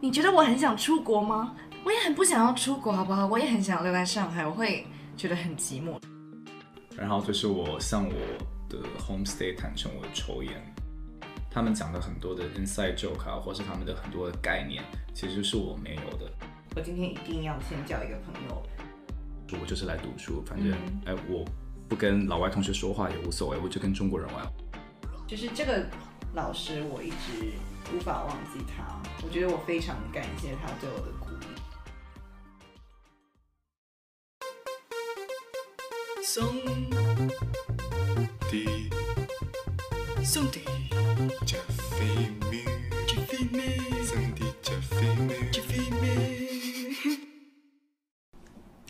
[0.00, 1.56] 你觉得我很想出国吗？
[1.84, 3.26] 我也很不想要出国，好不好？
[3.26, 4.86] 我也很想留在上海，我会
[5.16, 5.98] 觉得很寂寞。
[6.96, 8.12] 然后就是我向我
[8.68, 10.52] 的 homestay 坦诚我的抽烟，
[11.50, 16.30] 他们讲的很多的 inside joke 啊，或是他们的很多的概念，其实是我没有的。
[16.76, 18.62] 我今天一定要先交一个朋友，
[19.60, 21.44] 我就是来读书，反正嗯哎、我
[21.88, 24.46] 不跟老外同学说话也无所谓，我就跟中国人玩。
[25.26, 25.84] 就是这个
[26.34, 27.52] 老师，我一直
[27.94, 31.46] 无法忘记他，我觉得我非常感谢他对我的鼓励。
[36.22, 36.46] 桑
[38.50, 38.90] 迪，
[40.22, 40.60] 桑迪
[41.46, 42.48] 加菲猫，
[44.04, 45.06] 桑迪加菲
[45.90, 45.98] 猫，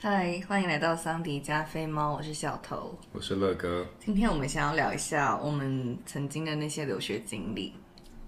[0.02, 7.73] 嗨，欢迎来到桑迪加菲猫，我是小头，我是乐哥，今天我们想要聊一下我们曾经的那些留学经历。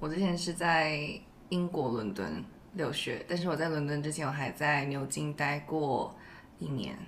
[0.00, 0.98] 我之前是在
[1.50, 6.14] 英国伦敦留学，但是我在伦敦之前，我还在牛津待过
[6.58, 6.98] 一年。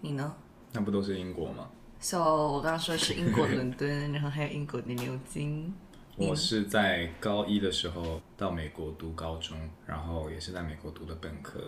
[0.00, 0.34] 你呢
[0.72, 1.68] 那不都是英国吗
[2.00, 2.18] ？？So
[2.52, 5.74] 我刚刚说的是英国伦敦， 然后还有英国的牛津。
[6.16, 11.60] 我是在高一的时候到美国读高中，然后也是在美国读的本科。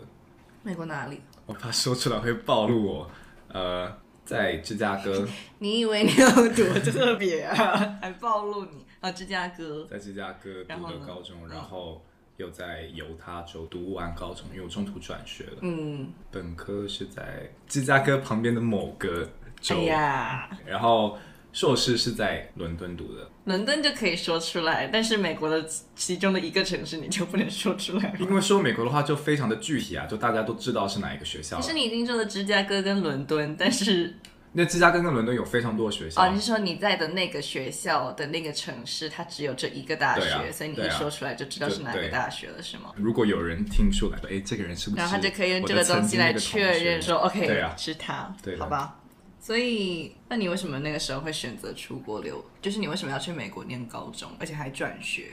[0.63, 1.21] 美国哪里？
[1.45, 3.11] 我怕说出来会暴露我，
[3.49, 3.93] 呃，
[4.25, 5.29] 在芝加哥，
[5.59, 7.99] 你以为你有多 特别啊？
[8.01, 9.11] 还暴露你啊？
[9.11, 9.87] 芝加哥。
[9.91, 12.05] 在芝加哥读的高中，然后
[12.37, 15.59] 又在犹他州读完高中，因为我中途转学了。
[15.63, 19.29] 嗯，本科是在芝加哥旁边的某个
[19.61, 21.19] 州，哎呀，然后
[21.53, 23.29] 硕士是在伦敦读的。
[23.45, 28.15] 伦敦就可以说出来，但是美国的其中的一个城市你就不能说出来。
[28.21, 31.63] 因为说美国的话就非常的具体啊，就大家都知道是哪一个学校了。
[31.63, 34.15] 可是你已经说了芝加哥跟伦敦，但是
[34.53, 42.93] 那芝加哥跟伦敦有非常多的学校，哦，你是说你在的那个学校的那个城市，它只有这一个大学，啊所以你一说出来就知道是哪个大学了，是吗？
[42.97, 45.01] 如果有人听出来，哎，这个人是不是？
[45.01, 48.97] 然后他就可以用这个东西来确认说，OK，对啊是他，对好吧？
[49.39, 52.45] 所以，那你为什么那个时候会选择出国留？
[52.61, 55.29] 就是你为什么要去美国念高中，而且还转学，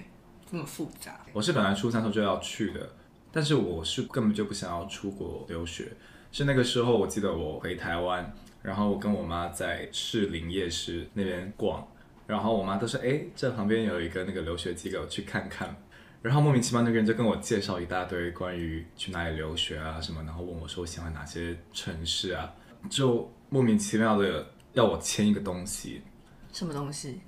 [0.49, 1.19] 这么复杂？
[1.33, 2.89] 我是本来初三时候就要去的，
[3.31, 5.91] 但是我是根本就不想要出国留学。
[6.31, 11.87] 是那个时候，我记得我回台湾，然后我跟我妈在士林夜市那边逛，
[12.25, 15.75] 然后我妈都说：“哎，这旁边有一个那个留学机构，去看看。”
[16.21, 22.53] 然后莫名其妙那个人就跟我介绍一大堆关于去哪里留学啊什么，然后问我说我喜欢哪些城市啊，
[22.89, 26.01] 就莫名其妙的要我签一个东西，
[26.51, 27.21] 什么东西？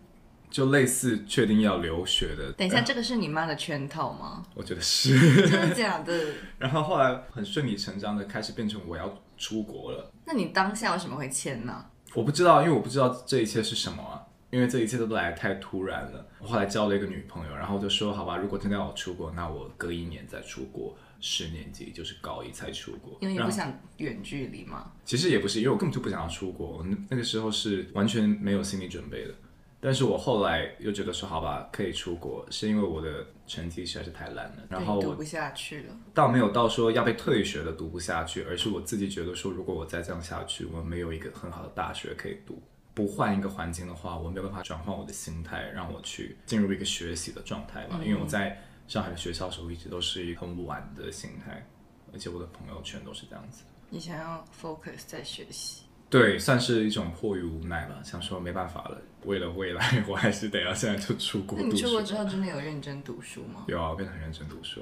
[0.49, 2.51] 就类似确定要留学的。
[2.53, 4.43] 等一下，这个是你妈的圈套吗？
[4.55, 5.47] 我觉得是。
[5.47, 6.11] 真的假的？
[6.57, 10.11] 然后后来很顺理成章的开始变成我要出国了。
[10.31, 11.83] 那你当下为什么会签呢？
[12.13, 16.23] 我不知道，因为我不知道这一切是什么啊，因为这一切都来得太突然了。
[16.37, 23.17] 我后来交了一个女朋友，然后我就说好吧，如果真的要我出国，那我隔一年再出国，十年级就是高一才出国。
[23.21, 24.91] 因为你不想远距离吗？
[25.03, 29.33] 其实也不是，因为我根本就不想要出国，那个时候是完全没有心理准备的。
[29.81, 34.63] 但是我后来又觉得说好吧，可以出国，是因为我的成绩实在是太烂了。
[34.69, 35.95] 然后读不下去了。
[36.13, 42.61] 倒没有到说要被退学的读不下去，而是我自己觉得说，如果我再这样下去，我没有一个很好的大学可以读，
[42.93, 48.01] 不换一个环境的话，我没有办法转换我的心态，让我去进入一个学习的状态吧。
[48.03, 51.65] 因为我在上海的学校的时候，一直都是一个很玩的心态，
[52.11, 53.63] 而且我的朋友圈都是这样子。
[53.89, 62.01] 你想要 focus 在学习，对，算是一种迫于无奈吧，想说没办法了，为了未来，我还是得要现在就出国读那你出国。
[62.01, 63.65] 之后真的有认真读书吗？
[63.67, 64.81] 有啊，我变得很认真读书。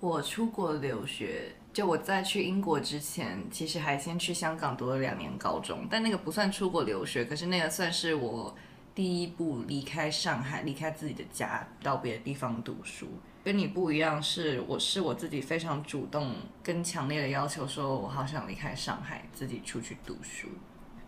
[0.00, 8.56] 我出国留学，就我在去英国之前，其实还先去香港读了两年高中，但那个不算出国留学，可是那个算是我
[8.94, 13.06] 第一步离开上海，离开自己的家，到别的地方读书。
[13.44, 20.48] 跟你不一样是，我是我自己非常主动跟强烈的要求，说我好想离开上海，自己出去读书。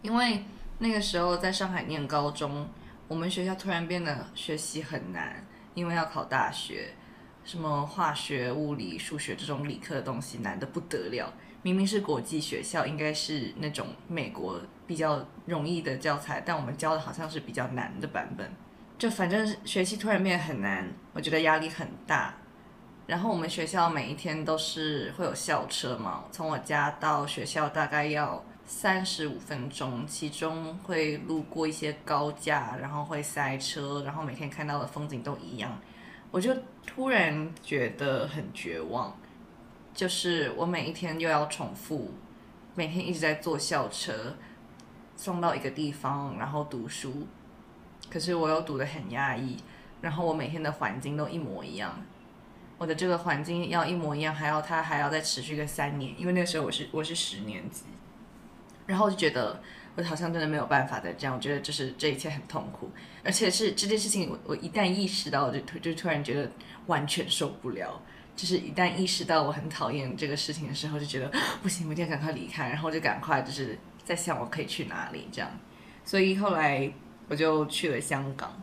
[0.02, 0.44] 因为
[0.82, 2.68] 那个时候在上海念高中，
[3.06, 6.92] 我们学校突然变得学习很难，因为要考大学。
[7.44, 11.32] 什么化学、物理、数学这种理科的东西难得不得了。
[11.62, 18.50] 明明是国际学校，应该是那种美国比较容易的教材，但我们教的好像是比较难的版本。
[18.98, 22.34] 就反正学习突然变得很难，我觉得压力很大。
[23.06, 35.78] 然后我们学校每一天都是会有校车嘛，从我家到学校大概要三十五分钟，其中会路过一些高架，然后会塞车，然后每天看到的风景都一样。
[36.30, 39.14] 我就突然觉得很绝望，
[39.94, 42.12] 就是我每一天又要重复，
[42.74, 44.34] 每天一直在坐校车
[45.14, 47.28] 送到一个地方，然后读书，
[48.10, 49.58] 可是我又读得很压抑，
[50.00, 52.02] 然后我每天的环境都一模一样，
[52.78, 57.84] 我的这个环境要一模一样，还要它还要再持续个三年，因为那时候我是我是十年级，
[58.86, 59.60] 然后我就觉得
[59.94, 62.90] 我好像真的没有办法再这样，我觉得就是这一切很痛苦，
[63.24, 66.50] 而且是这件事情我我一旦意识到，我就突就突然觉得
[66.86, 68.00] 完全受不了。
[68.34, 71.30] 就是一旦意识到我很讨厌这个事情的时候，就觉得
[71.62, 75.50] 不行，我一定要赶快离开，然后就赶快就是在想我可以去哪里这样。
[76.02, 76.90] 所以后来
[77.28, 78.58] 我就去了香港，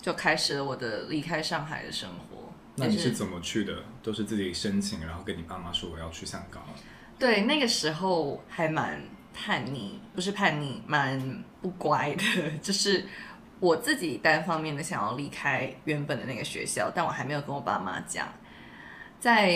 [0.00, 2.50] 就开始了我的离开上海的生活。
[2.76, 3.84] 那你是怎么去的？
[4.02, 6.64] 都是自己申请，然后跟你爸妈说我要去香港？
[7.18, 9.02] 对，那个时候还蛮
[9.32, 13.06] 叛逆，不是叛逆，蛮不乖的，就是
[13.58, 18.26] 我自己单方面的想要离开原本的那个学校，但我还没有跟我爸妈讲。
[19.18, 19.50] 在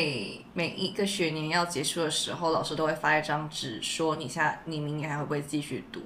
[0.53, 6.03] 每一个学年要结束的时候，老师都会发一张纸，说你下你明年还会不会继续读，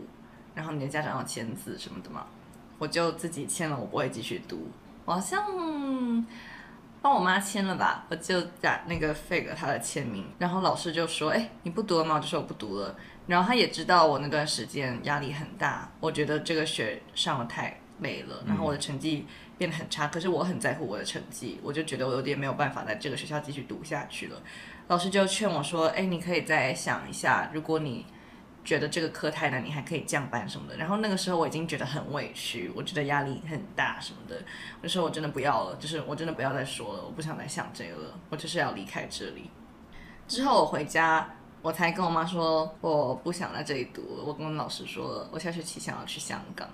[0.55, 2.27] 然后你的家长要签字什么的嘛。
[2.79, 4.69] 我就自己签了，我不会继续读，
[5.05, 5.45] 我好像
[7.01, 12.97] 帮我妈签了吧，我就打那个 fake 她的签名，然后老师就说：“哎，你不读了吗？”我就说我不读了。
[13.27, 19.27] 然后他也知道我那段时间压力很大，我觉得这个学上的太累了，然后我的成绩
[19.59, 20.07] 变得很差。
[20.07, 24.41] 可是我很在乎我的成绩，我就觉得我有点没有办法在这个学校继续读下去了。
[24.87, 28.07] 老师就劝我说：“哎，你可以再想一下，如果你
[28.69, 34.37] 觉得这个课太难，你还可以降班什么的。”然后那个时候我已经觉得很委屈，我觉得压力很大什么的。
[34.83, 39.51] 我就说我真的不要了，就是我真的不要再说了，我不想再想这个了，我就是要离开这里。
[40.27, 41.27] 之后我回家，
[41.63, 44.25] 我才跟我妈说我不想在这里读了。
[44.27, 46.69] 我跟老师说了，我下学期想要去香港。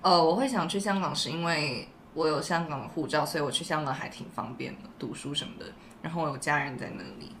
[0.00, 5.66] 呃，我会想去香港是因为我有香港的护照，所以我去香港还挺方便的，读书什么的。
[6.00, 7.35] 然后我有家人在那里。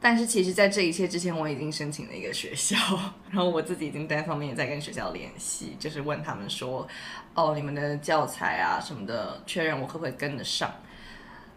[0.00, 2.76] 但是其实，在这一切之前，我已经申请了一个学校，
[3.30, 6.86] 然后我自己已经单方面在跟学校联系，就是问他们说，
[7.34, 10.72] 哦，你们的教材啊什么的，确认我会不会跟得上。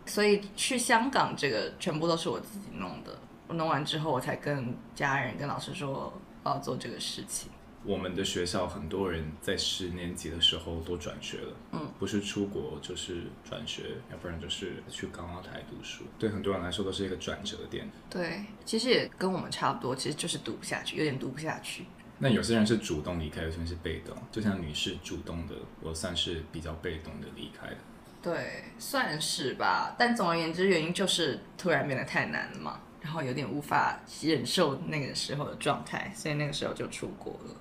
[0.08, 3.16] 所以去香港这个全部都是我自己弄的，
[3.48, 6.12] 我弄完之后，我才跟家人、跟老师说
[6.44, 7.51] 我要做这个事情。
[7.84, 16.04] 我们的学校很多人在十年级的时候都转学了，嗯，不是出国就是转学，要不然就是去港澳台读书。
[16.20, 17.90] 对很多人来说都是一个转折点。
[18.10, 21.86] 对，其实也跟我们差不多，其实就是读不下去，有点读不下去。
[22.20, 24.16] 那有些人是主动离开，有些人是被动。
[24.32, 27.78] 就像你是主动的，我算是比较被动的离开的。
[28.22, 29.96] 对，算是吧。
[29.98, 37.56] 但总而言之，原因就是突然变得太难了嘛，然后有点无法忍受那个时候的状态，所以那个时候就出国了。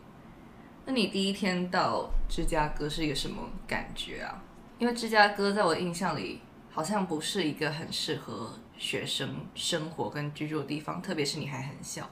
[0.90, 4.42] 那你第一天到芝加哥是一个什么感觉啊？
[4.76, 12.10] 因为芝加哥在我的印象里好像不是一个很适合学生生活跟居住的地方，特别是你还很小。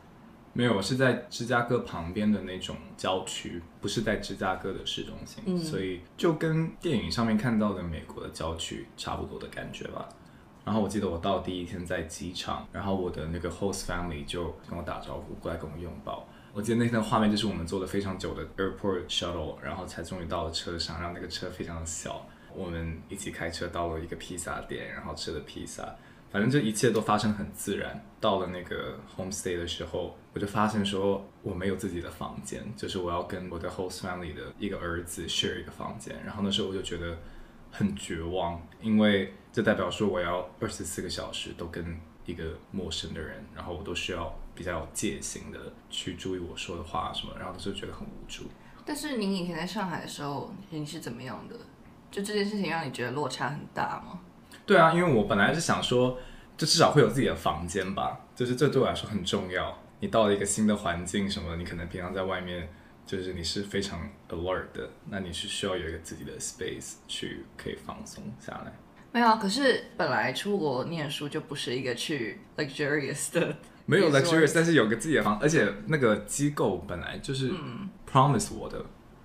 [0.53, 10.09] 没有，我是在芝加哥旁边的那种郊区，不是在芝加哥的市中心，嗯所以就跟电影上面看到的美国的郊区差不多的感觉吧。
[10.65, 16.28] 然后我记得我到第一天在机场，然后我的那个 host family 就跟我打招呼，过来跟我拥抱。
[16.53, 25.95] 我记得那天的画面就是我们坐了非常久的 airport shuttle，然后才终于到了车上，然后那个车非常小，我们一起开车到了一个披萨店，然后吃了披萨。
[26.31, 28.05] 反正这一切都发生很自然。
[28.21, 36.15] 到了那个 homestay 的时候，我就发现说我没有自己的房间，就是我要跟我的 host family 的一个儿子 share 一个房间。
[36.27, 37.17] 然后那时候我就觉得
[37.71, 48.43] 很绝望，因为这代表说我要二十四个小时都跟一个陌生的人，然后我都需要比较有戒心的去注意我说的话什么，然后就觉得很无助。
[48.85, 51.55] 但是您以前在上海的时候，你是怎么样的？
[52.11, 54.19] 就这件事情让你觉得落差很大吗？
[54.67, 56.19] 对啊，因为我本来是想说，
[56.57, 59.79] 就至少会有自己的房间吧，就是这对我来说很重要。
[60.01, 62.69] 你到了一个新的环境什么，你可能平常在外面，
[63.07, 68.73] 就是你是非常 alert 的，那你是需要有一个自己的 space 去可以放松下来。
[69.13, 73.57] 没有啊，可是本来出国念书就不是一个去 luxurious 的，
[73.89, 78.85] 没有你说 luxurious，但是有个自己的房，而且那个机构本来就是嗯 promise 我的，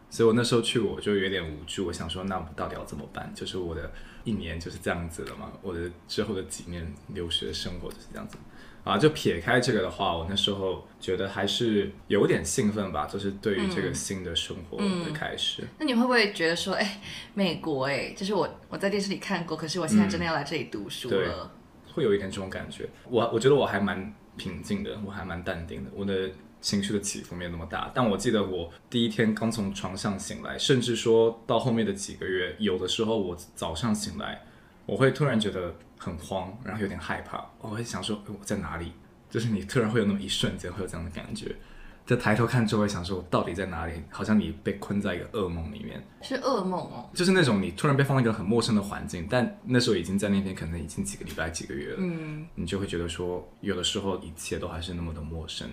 [0.10, 3.29] 所以我那时候去我就有点无助，我想说那我到底要怎么办？
[3.36, 3.91] 就是我的
[4.24, 8.38] 一年就是这样子了嘛，我的之后的几年留学生活就是这样子。
[8.86, 15.63] 啊，就撇开这个的话，我那时候觉得还是有点兴奋吧，就是对于这个新的生活的开始。
[15.79, 17.01] 那你会不会觉得说，哎、
[17.34, 21.50] 美国、哎，就是我我在电视里看过，可是我现在真的要来这里读书对了。
[21.93, 22.89] 会有一点这种感觉。
[23.10, 26.30] 我我觉得我还蛮平静的，我还蛮淡定的，我的
[26.62, 27.92] 情绪的起伏没有那么大。
[27.94, 34.42] 但我记得我第一天刚从床上醒来，甚至说到后面的几个月，有的时候我早上醒来，
[34.86, 38.92] 我会突然觉得很慌，然后有点害怕，我会想说我在哪里？
[39.30, 41.56] 就是你突然会有那么一瞬间会有这样的感觉。
[42.05, 43.93] 就抬头看周围，想说我到底在哪里？
[44.10, 47.10] 好像你被困在一个噩梦里面，是噩梦哦。
[47.13, 55.69] 就是那种你突然被放在一个很陌生的环境，但那时候已经在那边可能已经几个礼拜、几个月了，嗯，你就会觉得说，有的时候一切都还是那么的陌生。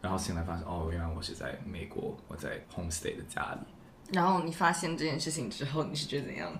[0.00, 3.60] 然后醒来发现，哦，原来我是在美国，我在 homestay 的家里。
[4.12, 6.50] 然后你发现这件事情之后，你是觉得怎样？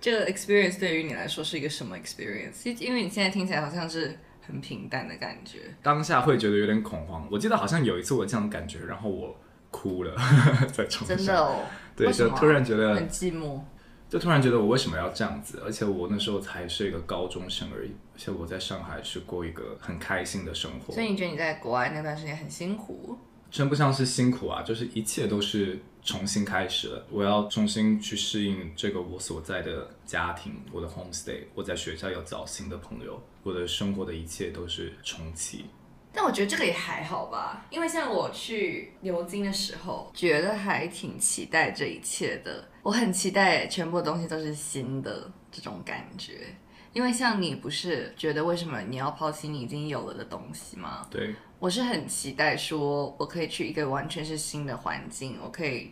[0.00, 2.68] 这个 experience 对于你来说是一个什么 experience？
[2.68, 4.18] 因因为你现在听起来好像是
[4.50, 5.60] 很平淡的感觉。
[5.82, 7.26] 当下会觉得有点恐慌。
[7.30, 9.36] 我记得好像有一次我这样的感觉，然后我
[9.70, 10.14] 哭了，
[10.72, 11.16] 在床上。
[11.16, 11.64] 真的哦，
[11.96, 13.60] 对，就突然觉得很寂寞。
[14.08, 15.62] 就突然觉得我为什么要这样子？
[15.64, 23.16] 而且我那时候才是一个高中生而已，而且我在上海是过一个很开心的生活所，以你觉得你在国外那段时间很辛苦？
[23.52, 27.06] 真不像是辛苦啊，就是一切都是重新开始了。
[27.10, 35.66] 我要重新去适应这个我所在的家庭，我的 homestay，我在学校要找新的朋友，我的生活的一切都是重启。
[36.12, 42.68] 但我觉得这个也还好吧，因为像我去牛津的时候，觉得还挺期待这一切的。
[42.82, 46.56] 我很期待全部东西都是新的这种感觉。
[46.92, 51.06] 因为像你不是觉得为什么你要抛弃你已经有了的东西吗？
[51.08, 55.90] 对，我是很期待说，我可以去一个完全是新的环境，我可以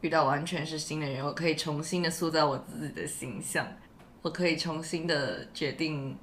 [0.00, 3.64] 遇到完全是新的人，我可以重新的塑造我自己的形象，
[4.22, 6.18] 我可以重新的决定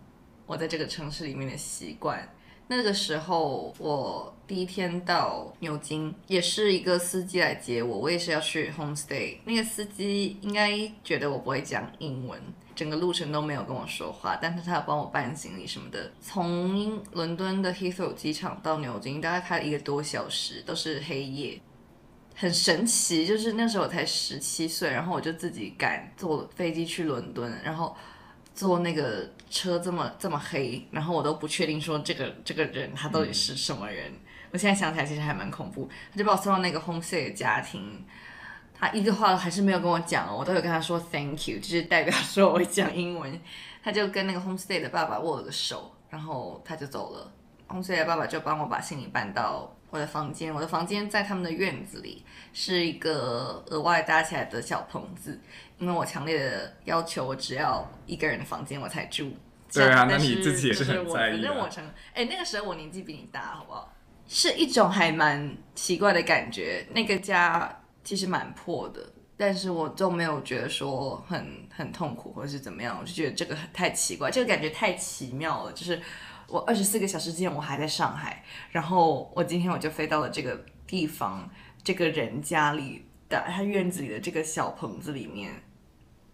[0.45, 2.27] 我在这个城市里面的习惯。
[2.67, 9.37] 那个时候，我第一天到牛津，也是一个司机来接我，我也是要去 homestay。
[9.45, 10.69] 那个司机应该
[11.01, 12.37] 觉得我不会讲英文，
[12.81, 16.11] 整个路程都没有跟我说话，但是他要帮我搬行李什么的。
[16.19, 21.61] 从伦敦的 Heathrow 机场到牛津，大概开了一个多小时，都是黑夜。
[22.35, 27.95] 很神奇，就是那时候我才十七岁，然后我就自己赶坐飞机去伦敦，然后
[28.55, 34.11] 坐那个车这么这么黑，然后我都不确定说这个这个人他到底是什么人。
[34.51, 38.03] 我现在想起来其实还蛮恐怖，他就把我送到那个 homestay 的家庭，
[38.81, 43.39] 他一句话还是没有跟我讲哦，我都有跟他说 thank you，就是代表说我会讲英文。
[43.83, 47.31] 他就跟那个 homestay 的爸爸握了个手，然后他就走了。
[47.67, 55.39] homestay 的爸爸就帮我把行李搬到我的房间，我的房间在他们的院子里，是一个额外搭起来的小棚子，
[55.77, 59.31] 因为我强烈的要求我只要一个人的房间我才住。
[59.71, 61.83] 对啊那但你自己也是很在意啊反正我成
[62.13, 63.93] 哎、那个时候我年纪比你大，好不好？
[64.27, 66.85] 是一种还蛮奇怪的感觉。
[66.93, 75.73] 那个家其实蛮破的，但是我都没有觉得说很很痛苦或者是怎么样，我就觉得这个很太奇怪，这个感觉太奇妙了。
[75.73, 76.01] 就是
[76.47, 81.49] 我二十四个小时之前我还在上海，然后我今天我就飞到了这个地方，
[81.83, 85.51] 这个人家里的他院子里的这个小棚子里面。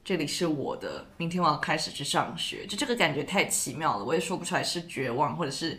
[0.04, 5.78] 这里是我的，明天我要开始去上学，就这个感觉太奇妙了，我也说不出来是绝望或者是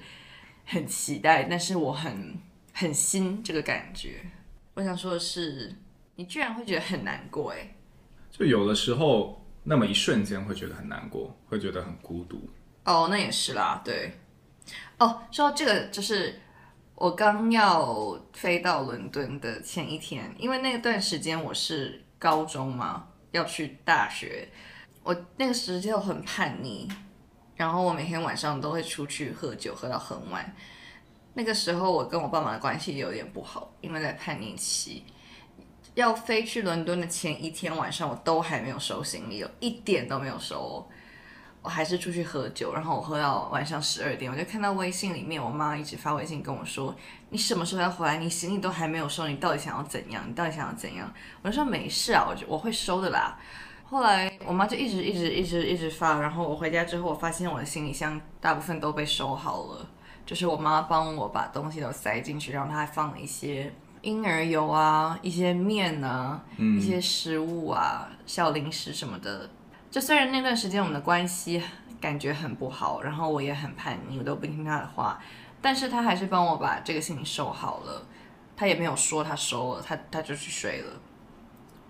[0.67, 2.39] 很期待，但是我很
[2.75, 4.21] 很新这个感觉。
[4.79, 5.75] 我想说的是，
[6.15, 7.75] 你居然会觉得很难过哎，
[8.31, 12.49] 就有的时候那么一瞬间会觉得很难过，会觉得很孤独。
[12.85, 14.13] 哦，那也是啦，对。
[14.99, 16.41] 哦，说到这个，就是
[16.95, 24.49] 我刚要飞到伦敦的前一天，因为那段时间我是高中嘛，要去大学，
[25.03, 26.89] 我那个时间很叛逆，
[27.57, 30.55] 然后我每天晚上都会出去喝酒，喝到很晚。
[31.39, 35.05] 那个时候我跟我爸妈的关系有点不好，因为在叛逆期。
[35.95, 40.87] 要飞去伦敦的前一天晚上，我都还没有收行李，有一点都没有收哦。
[41.63, 46.93] 我还是出去喝酒，然后我喝到晚上十二点，我就看到微信里面我妈一直发微信跟我说
[47.31, 48.17] ：“你什么时候要回来？
[48.17, 50.25] 你行李都还没有收，你到底想要怎样？
[50.29, 51.09] 你到底想要怎样？”
[51.43, 53.39] 我就说：“没事啊，我就我会收的啦。”
[53.89, 59.87] 后来我妈就一直一直一直一直发，然后我回家之后，我发现我的行李箱大部分都被收好了，
[60.29, 69.49] 就是我妈帮我把东西都塞进去，然后她还放了一些婴儿油啊、一些面啊、一些食物啊、小零食什么的。
[69.91, 71.63] 就虽然那段时间我们的关系
[71.99, 75.19] 感觉很不好，然后我也很叛逆，我都不听她的话，
[75.63, 78.03] 但是她还是帮我把这个行李收好了。
[78.55, 80.93] 她也没有说她收了，她她就去睡了。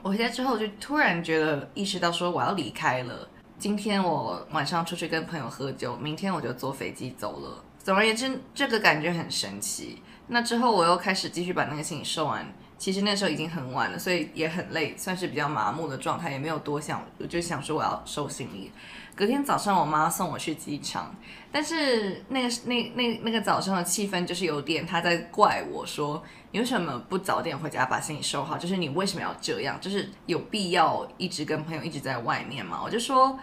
[0.01, 3.29] 我回家之后就突然觉得意识到说我要离开了。
[3.59, 7.65] 今天我晚上出去跟朋友喝酒，明天我就坐飞机走了。
[7.89, 10.03] 总而言之，这个感觉很神奇。
[10.27, 12.47] 那之后我又开始继续把那个行李收完。
[12.77, 18.71] 其实那时候已经很晚了，所以也很累，算是比较麻木的状态，也没有多想，我就想说我要收行李。
[19.17, 21.17] 隔天早上，我妈送我去机场，
[21.51, 28.59] 但是那个那那那个早上的气氛就是有点她在怪我说，你为什么不早点回家把行李收好？
[28.59, 29.81] 就是你为什么要这样？
[29.81, 32.83] 就是有必要一直跟朋友一直在外面吗？
[32.85, 33.39] 我就说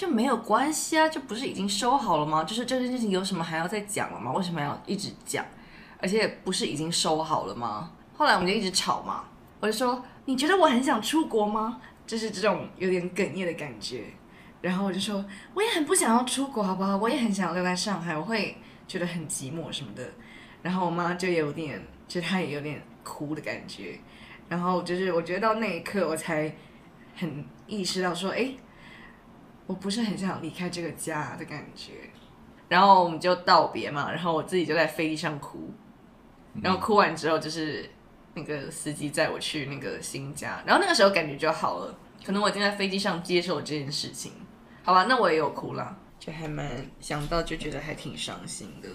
[0.00, 2.42] 就没有关系啊，就不是已经收好了吗？
[2.42, 4.32] 就是这件事情有什么还要再讲了吗？
[4.32, 5.44] 为什么要一直讲？
[5.98, 7.92] 而且不是已经收好了吗？
[8.16, 9.24] 后来我们就一直吵嘛，
[9.60, 11.82] 我就说你觉得我很想出国吗？
[12.06, 14.04] 就是这种有点哽咽的感觉。
[14.62, 16.96] 然后我就说我也很不想要出国，好不好？
[16.96, 18.56] 我也很想留在上海，我会
[18.88, 20.02] 觉得很寂寞什么的。
[20.62, 21.78] 然后我妈就有点，
[22.08, 24.00] 就她也有点哭的感觉。
[24.48, 26.50] 然后就是我觉得到那一刻，我才
[27.14, 28.50] 很意识到说，哎，
[29.70, 31.92] 我不是很想离开这个家的感觉。
[32.68, 35.72] 然后我们就道别嘛，然后我自己就在飞机上哭，
[36.60, 37.88] 然后哭完之后就是
[38.34, 44.32] 那个司机载我去那个新家，然后那个时候感觉就好了，可能我已经在飞机上接受这件事情，
[44.82, 48.88] 好吧，那我也有哭了，就还蛮想到就觉得还挺伤心的，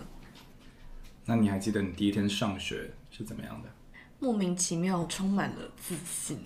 [1.26, 3.70] 那你还记得你第一天上学是怎么样的？
[4.20, 6.42] 莫名其妙充满了自信，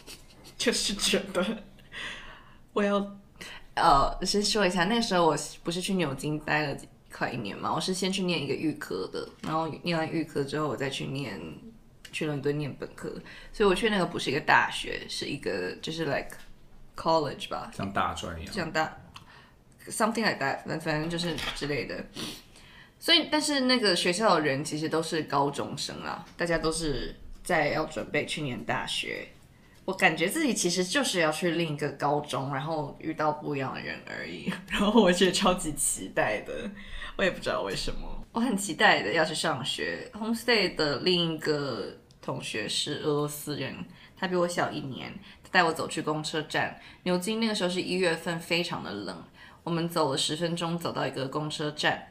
[0.56, 1.62] 就是觉得
[2.72, 3.18] 我要
[3.74, 6.76] 呃，先说一下，那个时候我不是去牛津待了
[7.12, 11.40] 快一年嘛，我是先去念一个预科的，然后念完预科之后，我再去念
[12.12, 13.08] 去伦敦念本科，
[13.52, 16.30] 所以我去那个不是一个大学，是一个就是 like
[16.96, 18.52] college 吧，像大专一样？
[18.52, 18.96] 像大
[19.88, 22.04] something like that，反反正就是之类的。
[22.98, 29.26] 所以，但是那个学校的人其实都是高中生啦，大家都是在要准备去念大学。
[29.90, 34.48] 我感觉自己其实就是要去另一个高中，然后遇到不一样的人而已。
[34.70, 36.70] 然后我觉得超级期待的，
[37.16, 40.08] 我也不知道为什么，我很期待的要去上学。
[40.14, 43.84] Homestay 的另一个同学是俄罗斯人，
[44.16, 46.80] 他比我小一年，他带我走去公车站。
[47.02, 49.24] 牛津那个时候是一月份，非常的冷，
[49.64, 52.06] 我们走了十分钟，走到一个公车站。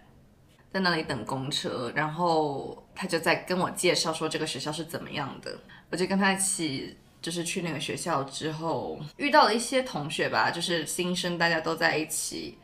[0.74, 5.58] 在那里等公车，然后他就在跟我介绍说这个学校是怎么样的。
[5.90, 12.58] 我就跟他一起，就是去那个学校之后，遇到了一些同学吧，就是新生，大家都在一起，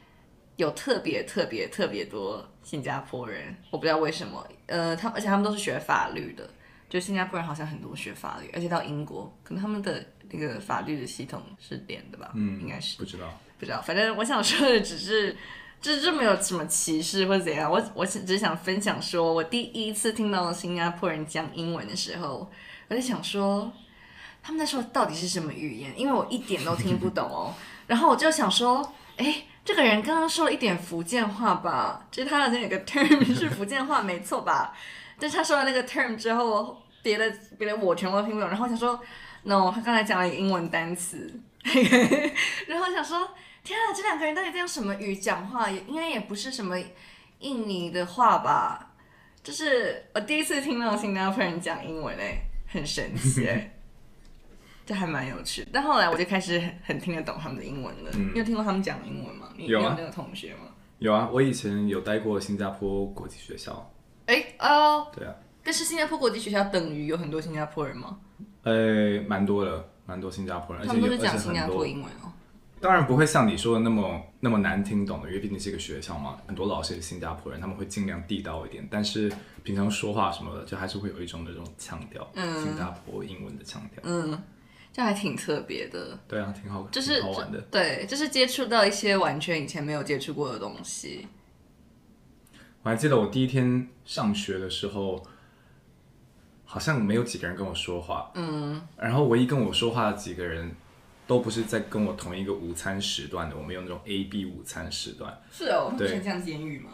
[0.56, 6.50] 有特别特别特别多新加坡人，我不知道为什么，呃，他而且他们都是学法律的，
[6.90, 13.40] 就新加坡人好像很多学法律，而且到英国，可能他们的那个法律的系统是连的吧，嗯，应该是不知道。
[13.58, 15.36] 不知道，反正我想说的只是。
[15.82, 22.50] 这这没有什么歧视或者怎样，我我只只想分享说，我第一次听到新加坡人讲英文的时候，
[22.88, 23.72] 我在想说，
[24.46, 25.92] 他们在说到底是什么语言？
[26.00, 27.52] 因为我一点都听不懂哦。
[27.88, 32.06] 然后我就想说，哎，这个人刚刚说了一点福建话吧？
[32.12, 34.72] 就是他好像有个 term 是福建话，没错吧？
[35.20, 38.48] 但是他说了那个 term 之后，别的别的我全部都听不懂。
[38.48, 39.00] 然后我想说
[39.44, 41.40] ，no，他刚才讲了一个英文单词，
[42.68, 43.28] 然后想说。
[43.66, 45.68] 天啊，这两个人到底在用什么语讲话？
[45.68, 46.80] 也应该也不是什么
[47.40, 48.92] 印尼的话吧？
[49.44, 53.75] 就是我第一次听到新加坡人讲英文诶，很神奇诶，
[54.86, 55.68] 这还蛮有趣。
[55.74, 58.12] 但后来我就开始很很听得懂他们的英文了。
[58.14, 59.50] 你有听过他们讲英文吗？
[59.58, 60.70] 你有啊那个同学吗？
[61.00, 63.92] 有啊，我以前有待过新加坡国际学校。
[64.28, 68.18] 哎哦，对啊，但是新加坡国际学校等于有很多新加坡人吗？
[68.64, 71.86] 呃，蛮多的，蛮多新加坡人，而他们都是且有而且讲新加坡。
[71.86, 72.32] 英文哦。
[72.82, 79.32] 当然不会像你说的那么那么难听懂的，因为毕竟是一个学校嘛，很多老师也是新加坡人，他们会尽量地道一点，但是
[79.64, 84.02] 平常说话什么的，就还是会有一种那种腔调，嗯新加坡英文的腔调。
[84.04, 84.40] 嗯，
[84.96, 86.18] 这还挺特别的。
[86.26, 87.60] 对啊，挺好，就是挺好玩的。
[87.70, 91.28] 对，就是接触到一些完全以前没有接触过的东西。
[92.82, 95.22] 我还记得我第一天上学的时候，
[96.64, 100.74] 好像没有几个人跟我说话，嗯，然后唯一跟我说话的几个人，
[101.28, 106.92] 都不是在跟我同一个午餐时段的，我们有那种 A B 午餐时段，是哦，对很像监狱吗？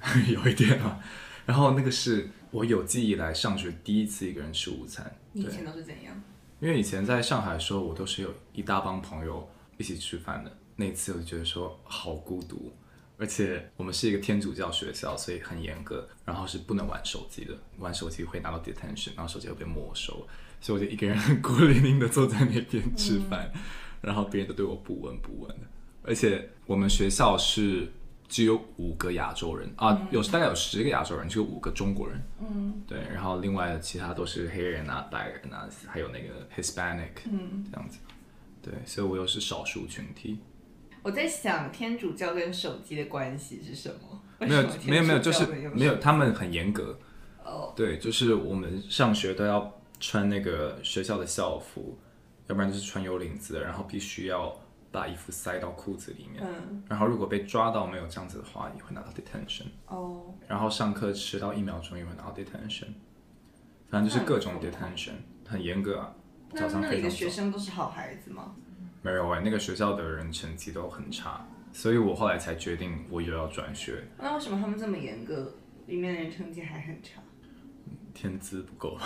[0.32, 0.98] 有一点啊。
[1.44, 6.22] 然后那个是我有记忆以来上学第一次一个人吃午餐，你以前都是怎样？
[6.64, 9.46] 因为以前在上海的时候，我都是有一大帮朋友
[9.76, 10.50] 一起吃饭的。
[10.76, 12.72] 那次我就觉得说好孤独，
[13.18, 20.26] 而且我们是一个天主教学校，所以很严格，然后是不能玩手机的，玩手机会拿到 detention，然后手机会被没收，
[20.58, 23.52] 所以我就一个人很孤零零的坐在那边吃饭，
[24.00, 25.66] 然后别人都对我不闻不问的。
[26.02, 27.92] 而且我们学校是
[28.28, 32.20] 只有五个亚洲人啊，有大概有十个亚洲人，只有五个中国人。
[32.40, 37.98] 嗯，对，然后另外其他都是黑人啊、白人啊，还有那个 Hispanic，嗯，这样子。
[38.62, 40.38] 对，所以我又是少数群体。
[41.02, 44.22] 我在想天主教跟手机的关系是什么？
[44.38, 46.98] 没有没有没有，就是没有，他们很严格。
[47.44, 51.98] 哦，对，就是我们上学都要穿那个学校的校服，
[52.46, 54.58] 要不然就是穿有领子的，然后必须要
[54.94, 56.40] 把衣服塞到裤子里面。
[56.40, 59.64] 嗯，然后如果被抓到没有这样子的话，也会拿到 detention。
[59.88, 62.86] 哦，然后上课迟到一秒钟也会拿到 detention。
[63.90, 66.14] 反正就是各种 detention，很严格啊。
[66.52, 67.28] 那早上那里的学。
[67.28, 68.54] 生都是好孩子吗？
[69.02, 74.04] 没有哎、那个学校的人成绩都很差，所以我后来才决定我又要转学。
[74.16, 75.52] 那为什么他们这么严格，
[75.86, 77.20] 里面的人成绩还很差？
[78.14, 78.96] 天资不够。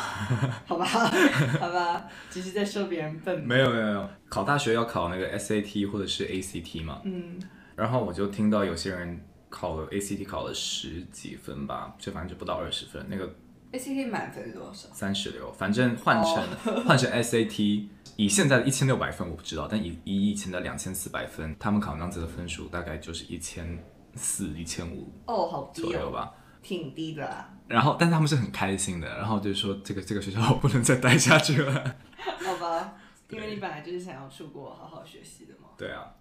[0.67, 0.85] 好吧，
[1.59, 3.41] 好吧，只是在说别人笨。
[3.41, 7.41] 没有没有没有，考大学要考那个 SAT 或者是 ACT 嘛，嗯，
[7.75, 13.35] 然后我就听到有些人考了 ACT 考了十几分吧，就反正就不到二十分，那个
[13.73, 14.89] ACT 满分是多少？
[14.93, 16.47] 三十六，反正换成、
[16.85, 23.79] 换成 SAT，以现在的一千六百分我不知道，但以以以前的两千四百分，他们考那样子的分数大概就是一千
[24.15, 26.33] 四、一千五哦，好低哦，左右吧。
[26.69, 27.51] 挺低的啦。
[27.67, 31.97] 然后，但他们是很开心的，然后就是说这个这个学校我不能再待下去了。
[32.19, 32.95] 好吧，
[33.31, 35.69] 因为你本来就是想要出国好好学习的嘛。
[35.79, 36.15] 对啊，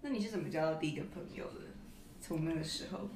[0.00, 1.60] 那你是怎么交到第一个朋友的？
[2.20, 3.08] 从那个时候，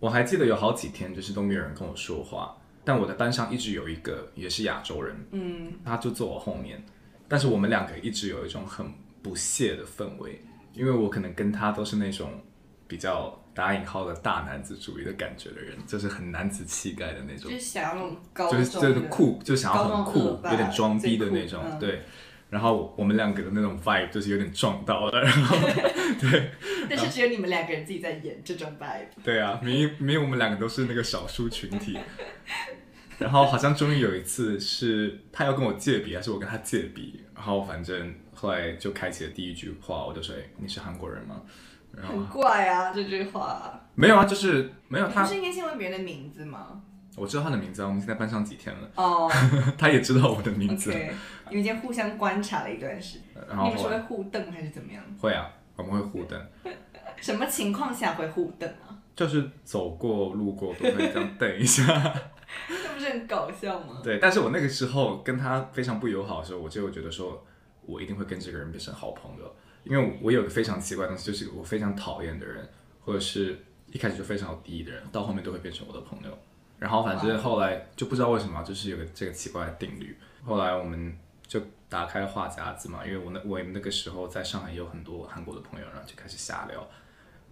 [0.00, 6.84] 我还记得有好几天就是都没有人跟我说话，但我的班上一直有一个也是亚洲人，嗯，他就坐我后面，
[7.28, 8.92] 但是我们两个一直有一种很
[9.22, 10.44] 不屑的氛围，
[10.74, 12.42] 因为我可能跟他都是那种
[12.86, 22.02] 比较打引号的大男子主义的感觉的人，就是很男子气概的那种就，是想要那种高就是就是酷，就想要很酷有点装逼的那种对。
[22.48, 25.56] 然后我们两个的那种 vibe 就是有点撞到了，然后
[26.20, 26.50] 对
[26.88, 29.06] 但是只有你们两个人自己在演这种 vibe。
[29.22, 31.96] 对啊，明明明明我们两个都是那个少数群体，
[33.18, 41.42] 然后好像终于有一次是他要跟我借笔，还是我跟他借笔，然后反正后来就开启了第一句话，我就说：“哎，你是韩国人吗？”
[41.96, 43.78] 很怪啊，这句话。
[43.94, 46.80] 没有啊，就是没有他不，是应该先问别人的名字吗？
[47.16, 49.30] 我知道他的名字啊，我们现在班上几天了，哦、
[49.76, 50.90] 他也知道我的名字
[51.50, 55.02] 你们今天互相观察了一段时间，然后你们是会互瞪还是怎么样？
[55.20, 56.40] 会啊，我们会互瞪，
[57.20, 58.96] 什么情况下会互瞪啊？
[59.14, 61.84] 就是走过路过都会这样瞪一下。
[62.68, 64.00] 这不是很搞笑吗？
[64.02, 67.44] 对，但是我那个时候跟他非常不友好的时候，我就会觉得说，
[67.82, 72.68] 我一定会跟这个人变成好朋友，因为我有个非常奇怪的东西，就是我非常讨厌的人，
[73.04, 76.38] 或者是一开始就非常有敌意的人，到后面都会变成我的朋友。
[76.78, 80.16] 然后反正后来就不知道为什么，就是有个这个奇怪的定律。
[80.44, 81.14] 后来我们
[81.46, 86.86] 就打开话匣子嘛，因为我那我那个时候在上海也有很多韩国的朋友，然后就开始瞎聊。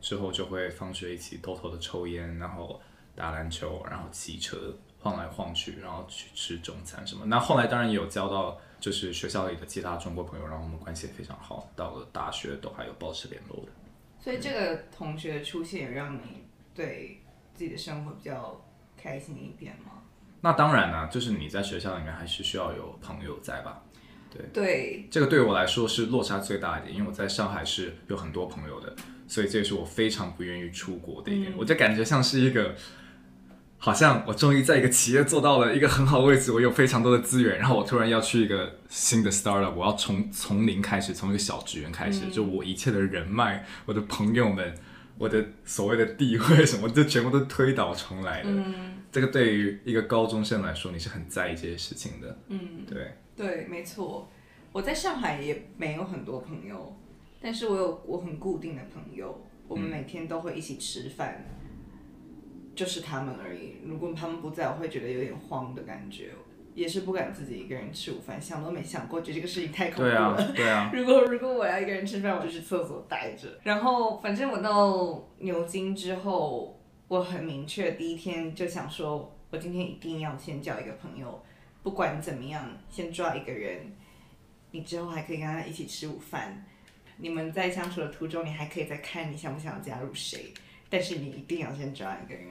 [0.01, 2.81] 之后就会放学一起偷偷的抽烟，然后
[3.17, 7.27] 打篮球，然后骑车晃来晃去，然后去吃中餐什么。
[7.27, 13.73] 那后来当然也有交到就是学校里的其他中国朋友，然后我们关系也非常好，到了大学都还有保持联络的。
[14.21, 17.21] 所以这个同学的出现，也让你对
[17.55, 18.65] 自己的生活比较
[19.01, 20.03] 开心一点吗？
[20.41, 23.83] 那当然呢、就是你在学校里面还是需要有朋友在吧？
[24.31, 28.95] 对对，这个对我来说是落差最大一点，因为我在上海是有很多朋友的，
[29.27, 31.53] 所以这也是我非常不愿意出国的一点。
[31.57, 32.77] 我就感觉像是一个，
[33.79, 44.75] 好像我终于在一个企业做到了一个很好的位置，我有非常多的资源，然后我突然要去一个新的 startup，我要从从零开始，从一个小职员开始，就我一切的人脉、我的朋友们、
[45.17, 48.65] 我的所谓的地位什么，就全部都推倒重来了。
[49.11, 52.39] 这个对于一个高中生来说，你是很在意这些事情的。
[52.49, 53.15] 嗯，对。
[53.37, 54.29] 对，没错。
[54.73, 56.95] 我在上海也没有很多朋友，
[57.41, 61.47] 但是我有我很固定的朋友，我们每天都会一起吃饭，
[62.79, 63.75] 就是他们而已。
[63.85, 66.31] 如果他们不在，我会觉得有点慌的感觉，
[66.77, 70.21] 也是不敢自己一个人吃午饭，想都没想过，觉得这个事情太恐怖对了。
[70.21, 73.59] 啊，对啊， 如果 如果我要一个人吃饭，我就去厕所待着。
[73.65, 81.43] 然后反正我到牛津之后，我很明确，第一天就想说，我今天一定要先交一个朋友，
[81.83, 83.93] 不管怎么样，先抓一个人，
[84.71, 86.65] 你之后还可以跟他一起吃午饭。
[87.17, 90.55] 你们在相处的途中，你还可以再看你想不想加入谁，
[90.89, 92.47] 但是你一定要先抓一个人，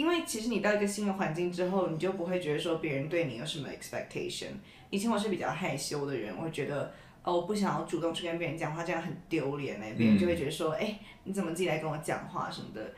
[0.00, 4.46] 因为其实你到一个新的环境之后，你就不会觉得说别人对你有什么 expectation。
[4.88, 6.90] 以前我是比较害羞的人，我会觉得
[7.22, 12.94] 哦，我不想要主动去跟别人讲话，这样很丢脸哎，别人就会觉得说，哎、你怎么自己来跟我讲话什么的。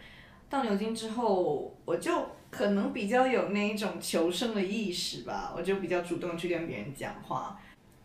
[0.48, 7.60] 到牛津之后，我就可能比较有那一种求生的意识吧，我就比较主动去跟别人讲话。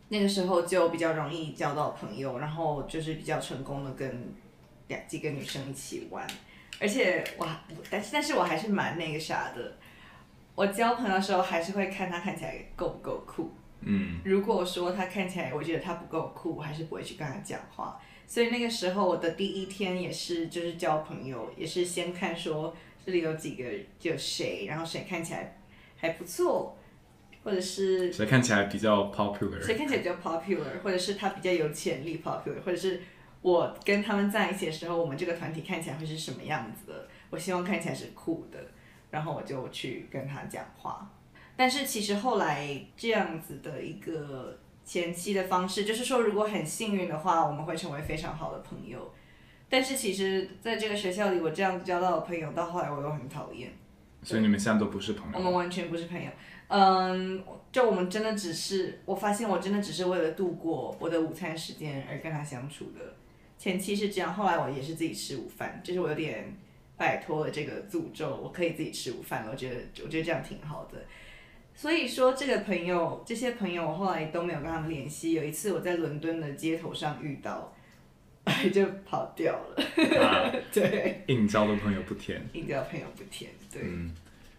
[0.09, 4.33] 那个时候就比较容易交到朋友，然后就是比较成功的跟
[4.87, 6.25] 两几个女生一起玩，
[6.79, 7.47] 而且我，
[7.89, 9.77] 但是但是我还是蛮那个啥的，
[10.55, 13.51] 我交朋友的时候还是会看他看起来够不够酷。
[13.81, 17.99] 嗯，如果说他看起来我觉得他不够酷，我还是不会去跟他讲话。
[18.25, 23.63] 所以那个时候我的第一天也是就是交朋友，也是先看说这里有几个
[23.99, 25.57] 就谁，然后谁看起来
[25.95, 26.77] 还不错，
[27.43, 29.61] 或者是谁看起来比较 popular？
[29.61, 33.01] 谁看起来比较 popular，或者是他比较有潜力 popular，或者是
[33.47, 37.07] 我跟他们在一起的时候，我们这个团体看起来会是什么样子的？
[37.29, 38.59] 我希望看起来是酷的，
[39.09, 41.09] 然后我就去跟他讲话。
[41.55, 49.13] 但是其实后来这样子的一个前期的方式，就是说如果很幸运的话，我们会成为非常好的朋友。
[49.69, 53.71] 但是其实在这个学校里，我这样子交到的朋友，到后来我又很讨厌。
[54.23, 55.37] 所以你们现在都不是朋友。
[55.37, 56.29] 我们完全不是朋友。
[56.67, 63.15] 嗯，就我们真的只是，我发现我真的只是为了度过我的午餐时间而跟他相处的。
[63.57, 66.55] 前期是这样，后来我也是自己吃午饭，就是我有点
[66.95, 69.51] 摆脱了这个诅咒，我可以自己吃午饭了。
[69.51, 70.99] 我觉得，我觉得这样挺好的。
[71.75, 75.33] 所以说，这个朋友，这些朋友，我后来都没有跟他们联系。
[75.33, 77.71] 有一次我在伦敦的街头上遇到，
[78.73, 79.83] 就跑掉了。
[80.19, 82.43] 啊对，应交的朋友不甜。
[82.53, 83.51] 应交朋友不甜。
[83.71, 84.15] 对，嗯，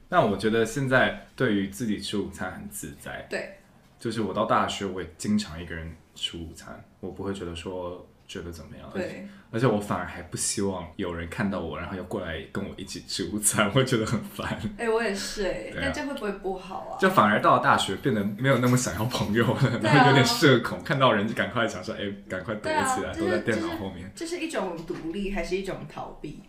[0.09, 3.27] 那我觉得现在对于自己吃午餐很自在。
[3.29, 3.57] 对，
[3.99, 8.89] 就是我到大学，我也经常一个人吃午餐，我不会觉得说觉得怎么样。
[8.93, 14.61] 对，而且我反而还不希望有人看到我，然后要过来跟我一起吃午餐，我觉得很烦。
[14.77, 17.01] 哎、我也是哎、对啊但这会不会不好啊？
[17.01, 24.13] 就反而到了大学，变得没有那么想要朋友了， 然后有点社恐，看到人就赶快想说，哎，赶快躲起来，就是躲在电脑后面。
[24.15, 26.43] 这是一种独立，还是一种逃避？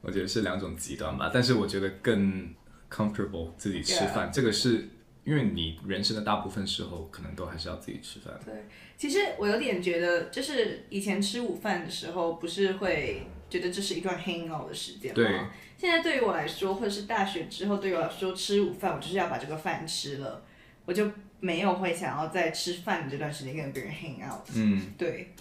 [0.00, 2.52] 我觉得是两种极端吧，但是我觉得更
[2.90, 4.88] comfortable 自己吃饭，这个是
[5.24, 8.32] 因为你人生的大部分时候可能都还是要自己吃饭。
[8.44, 15.14] 对，其实我有点觉得，就是以前吃午饭的时候，不是会觉得这是一段 hang out 的时间吗？
[15.14, 15.40] 对。
[15.78, 20.44] 现在对于我来说，或者是大学之后对于我来说，吃午饭我就是要把这个饭吃了，
[20.84, 24.48] 我就没有会想要在吃饭的这段时间跟别人 hang out。
[24.54, 25.32] 嗯，对，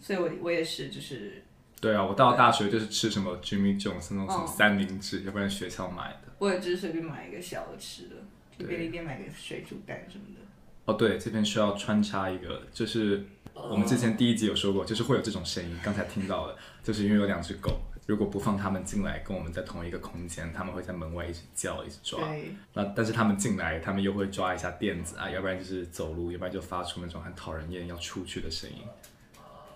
[0.00, 1.44] 所以我我也是，就是
[1.80, 6.32] 对啊，我到了大学就是吃什么 Jimmy Jones 那种什么嗯三明治，要不然学校买的。
[6.40, 8.16] 我也只是随便买一个小的吃的，
[8.58, 10.40] 就对便利店买个水煮蛋什么的。
[10.84, 22.18] 哦，对，这边需要穿插一个，就是我们之前第一集有说过，就是会有这种声音，刚才听到了，就是因为有两只狗，如果不放它们进来跟我们在同一个空间，它们会在门外一直叫，一直抓。
[22.20, 28.78] 对，那但是它们进来，它们又会抓一下垫子啊，要不然就是走路，要不然就发出那种很讨人厌要出去的声音。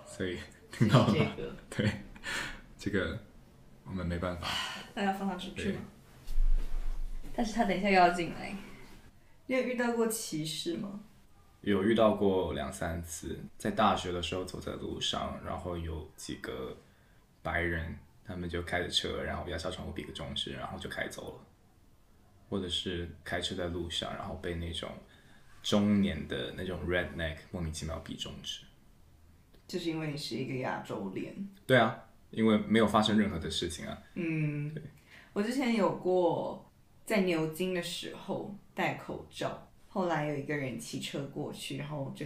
[0.07, 0.38] 所以
[0.71, 1.27] 听到了吗？
[1.37, 1.92] 这个对，
[2.79, 3.18] 这个
[3.85, 4.49] 我们没办法。
[4.95, 5.77] 那要放它出去？
[7.37, 8.57] 但是它等一下又要进来。
[9.47, 11.01] 你有遇到过歧视吗？
[11.63, 16.77] 有遇到过两三次，在大学的时候走在路上，然后有几个
[17.41, 21.47] 白人，他们就开着车，然后摇下窗户比个中指，然后就开走了，
[22.49, 24.91] 或者是开车在路上，然后被那种
[25.63, 28.65] 中年的那种 redneck 莫名其妙比中指。
[29.69, 31.49] 就是因为你是一个亚洲脸。
[31.65, 34.03] 对啊，因为没有发生任何的事情啊。
[34.15, 34.75] 嗯，
[35.33, 36.72] 我之前有过
[37.12, 42.25] 在牛津的时候戴口罩，后来有一个人骑车过去，然后就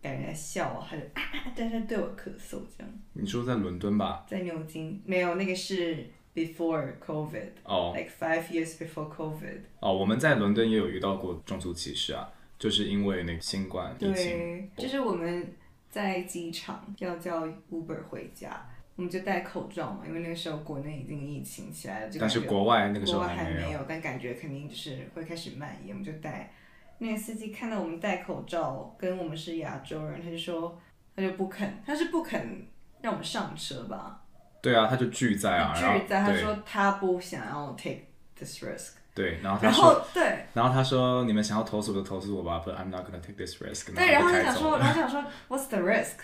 [0.00, 2.92] 感觉在笑，他就啊啊，但是对我咳嗽这样。
[3.14, 4.24] 你说在伦敦吧？
[4.28, 9.58] 在牛津没有，那个是 before COVID，like、哦 five years before COVID。
[9.80, 14.14] 哦，我们在伦敦也有遇到过种族歧视啊，就是因为那个新冠疫情。
[14.14, 15.52] 对，就是我们
[15.90, 26.52] 在机场要叫 Uber 回家，我们就戴口罩嘛，因为那个时候国内已经疫情起来了，就但是感觉国外那个时候国外还没没有，但感觉肯定就是会开始蔓延，我们就戴。
[26.98, 30.76] 那个司机看到我们戴口罩，跟我们是亚洲人，他就说，
[31.14, 32.66] 他就不肯，他是不肯
[33.00, 34.20] 让我们上车吧？
[34.60, 38.00] 对啊，他就拒载啊，拒载，他说他不想要 take
[38.36, 38.94] this risk。
[39.14, 43.94] 对，然后他然说，后对然后他说你们想要投诉就投诉我吧，but I'm not gonna take this risk。
[43.94, 46.16] 对，然后他想说，然后想说，What's the risk?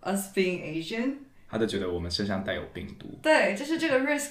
[0.00, 1.18] Us being Asian？
[1.52, 3.06] 他就觉得我们身上带有病毒。
[3.22, 4.30] 对，就是这个 risk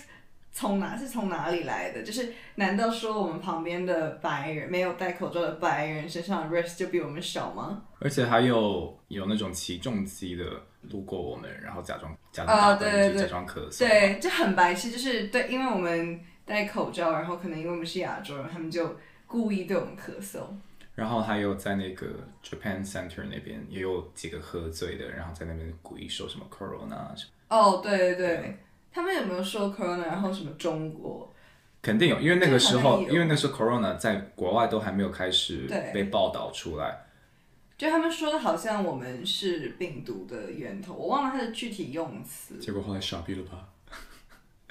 [0.52, 2.02] 从哪是从哪里来的？
[2.02, 7.84] 就是难道说我们旁边的白人没有戴口罩的白人身上的 risk 就比我们少吗？
[8.00, 10.44] 而且还有有那种起重机的
[10.90, 13.80] 路过我们，然后假装假装啊打喷嚏，假装咳嗽。
[13.80, 20.40] 对，就很白痴，就是对，因为我们戴口罩，然后可能因为我们是亚洲人，他们就故意对我们咳嗽。
[20.96, 22.08] 然后还有在那个
[22.44, 28.58] Japan Center 那边也有几个喝醉的，然后在那边故意说什么 Corona，什么哦，对对对，
[28.92, 31.32] 他们有没有说 corona，然后什么中国？
[31.82, 37.06] 肯定有，因为那个时候，因为那时候 Corona 在国外都还没有开始被报道出来。
[37.78, 42.60] 就他们说的好像我们是病毒的源头，我忘了它的具体用词。
[42.60, 43.68] 结果后来傻逼了吧？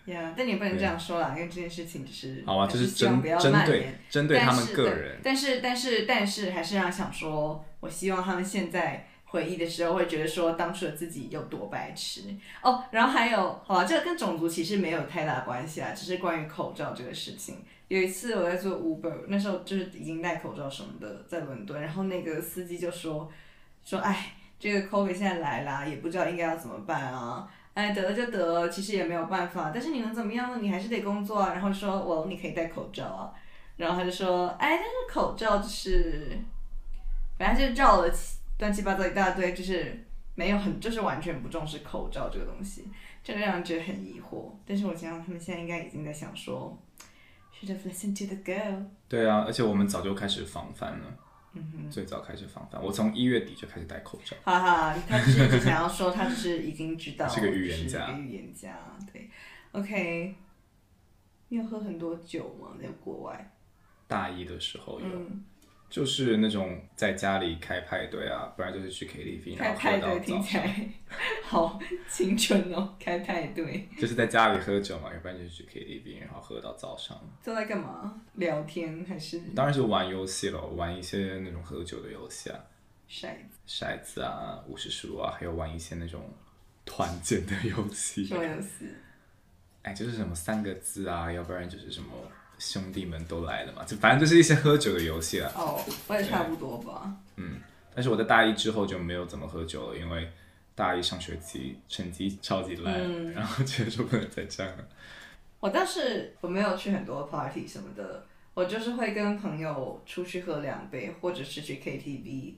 [0.07, 3.99] 呀但你不能这样说啦，因为这件事情只是好啊，还就是是针希望不要针对蔓延。
[4.09, 5.21] 针对他们但是对个人。
[5.23, 12.23] 但是但是但是还是让想说，我希望他们现在回忆的时候会觉得说当初的自己有多白痴
[12.63, 12.83] 哦。
[12.91, 17.57] 然后还有，好吧，这个跟种族其实没有太大关系啊，只是关于口罩这个事情。
[17.89, 23.31] 有一次我在做 Uber，那时候就是已经戴口罩什么的，在伦敦，然后那个司机就说
[23.85, 27.49] 说，哎，这个 COVID 现在来啦，也不知道应该要怎么办啊。
[27.81, 30.59] 哎，得了就得了，其实也没有办法，但是你能怎么样呢？
[30.61, 31.55] 你还是得工作啊。
[31.55, 33.33] 然后说，我你可以戴口罩啊。
[33.79, 36.39] 然后他就说，哎，但是口罩就是，
[37.39, 38.13] 反正就绕了
[38.59, 42.87] 乱七八糟一大堆，就是没有很，就是完全不重视口罩这个东西，
[43.25, 44.53] 这个让人觉得很疑惑。
[44.67, 46.79] 但是我想他们现在应该已经在想说
[47.59, 48.85] ，Should have listened to the girl。
[49.09, 51.07] 对啊，而且我们早就开始防范了。
[51.91, 54.37] 最早开始防范，我从一月底就开始戴口罩。
[54.45, 58.79] 哈哈，他只是只想要说，他只是已经知道 是个预言家是个预言家。
[59.13, 59.29] 对
[59.73, 60.35] ，OK。
[61.49, 62.77] 你有喝很多酒吗？
[62.81, 63.53] 在国外？
[64.07, 65.45] 大一的时候有，嗯，
[65.91, 70.43] 就是那种在家里开派对啊，不然就是去 KTV，开然后喝到派对听。
[70.43, 70.89] 起来
[71.45, 73.89] 好青春哦，开派对。
[73.99, 77.21] 就是在家里喝酒嘛，要不然就是去 KTV，然后喝到早上。
[77.45, 78.23] 都在干嘛？
[78.35, 82.59] 聊天还是当然是玩游戏了，玩一些那种喝酒的游戏啊，
[83.09, 83.27] 骰
[83.67, 83.85] 子？
[83.85, 86.23] 骰子啊、五十输啊，还有玩一些那种
[86.85, 88.37] 团建的游戏什。
[88.37, 88.87] 么游戏？
[89.83, 92.09] 哎，就是什么三个字啊，要不然就是什么
[92.61, 95.51] 兄弟们都来了嘛，就反正就是一些喝酒的游戏了。
[95.57, 97.13] 哦，我也差不多吧。
[97.37, 97.59] 嗯
[97.93, 100.31] 但是我在大一之后就没有怎么喝酒了，因为
[100.77, 104.85] 大一上学期成绩超级烂，嗯然后觉得说不能再这样了。
[105.59, 112.55] 我倒是我没有去很多 party 什么的，我就是会跟朋友出去喝两杯，或者是去 KTV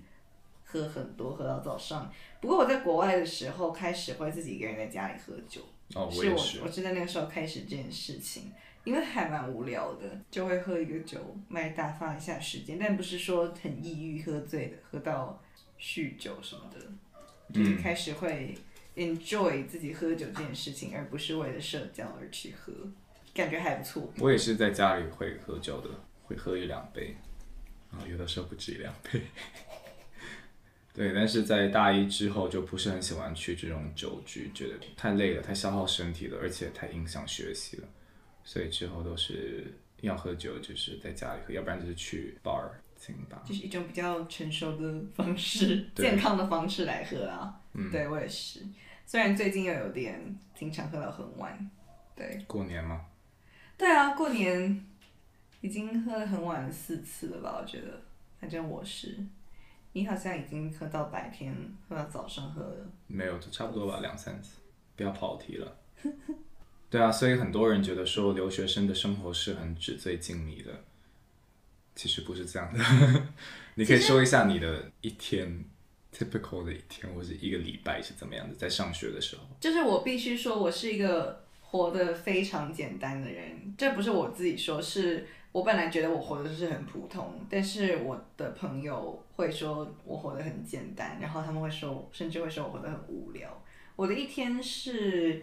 [0.64, 2.12] 喝很多，喝到早上。
[2.40, 5.62] 不过我在国外的时候开始会自己一个人在家里喝酒，
[5.94, 8.52] 哦，我是我也是我，是在那个时候开始这件事情，
[8.84, 15.42] 因为还蛮无聊的，就会喝一个酒来打发一下时间，但不是说很抑郁喝醉的，喝到
[15.78, 16.80] 酗酒什么的，
[17.52, 18.54] 就是开始会
[18.96, 22.72] enjoy 自己喝酒这件事情，而不是为了社交而去喝，
[23.32, 24.12] 感觉还不错。
[24.18, 25.88] 我也是在家里会喝酒的，
[26.24, 27.16] 会喝一两杯，
[27.90, 29.20] 啊有的时候不止一两杯。
[30.94, 37.88] 对，但是在大一之后就不是很喜欢去这种酒局，觉得太累了，太消耗身体了，而且太影响学习了，
[38.44, 43.42] 所以之后都是要喝酒就是在家里喝，要不然就是去 bar 清吧。
[43.44, 47.61] 就是一种比较成熟的方式， 健康的方式来喝啊。
[47.74, 48.61] 嗯，对我也是。
[49.07, 51.70] 虽然最近又有点经常喝到很晚，
[52.14, 53.07] 对，过年吗？
[53.76, 54.85] 对啊，过年
[55.61, 57.59] 已经喝了很晚四次了吧？
[57.61, 58.02] 我觉得，
[58.40, 59.18] 反正我是，
[59.92, 61.55] 你好像已经喝到白天，
[61.88, 62.87] 喝到早上喝了。
[63.07, 64.61] 没有，就差不多吧，两三次，
[64.96, 65.76] 不要跑题了。
[66.92, 70.70] 对啊，所以很多人觉得说留学生的生活是很纸醉金迷的，
[71.94, 72.78] 其实不是这样的。
[73.76, 75.64] 你可以说一下你的一天
[76.14, 79.42] ，typical 的一天或者一个礼拜是怎么样的，在上学的时候。
[79.59, 83.74] 就是我必须说，我是一个活得非常简单的人。
[83.78, 93.64] 这不是我自己说，是我本来觉得我活的是很普通，但是我的朋友会说我活得很简单，然后他们会说，甚至会说我活得很无聊。
[93.96, 95.42] 我的一天是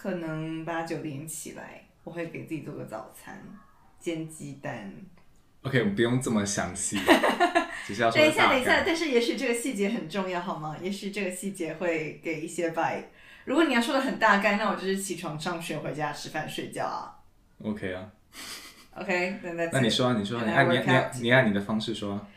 [0.00, 3.36] 可能八九点起来，我会给自己做个早餐，
[3.98, 4.94] 煎鸡蛋。
[5.62, 6.96] OK，我们不用这么详细，
[7.84, 10.76] 只是要说等一下，等一下，但是也许这个细节很重要，好吗？
[10.80, 13.06] 也许这个细节会给一些 vibe。
[13.44, 17.18] 如果你要说的很大概，那我就是起床上学，回家吃饭睡觉啊。
[17.64, 18.08] OK 啊
[18.94, 22.28] ，OK，那那那你说啊，你说啊，你按你你按你按你的方式说啊。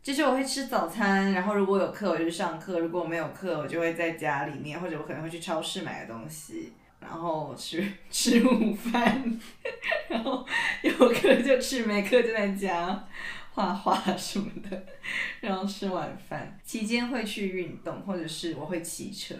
[0.00, 9.38] 就是我会吃早餐，然后如果有课我就去上课，如果没有课我就会在家里面，或者我可能会去超市买个东西，然后去 吃午饭，
[10.08, 10.46] 然后
[10.82, 13.04] 有课就吃，没课就在家
[13.52, 14.84] 画画什么的，
[15.40, 19.34] 然后吃晚饭期间会去运动，或者是我会骑车，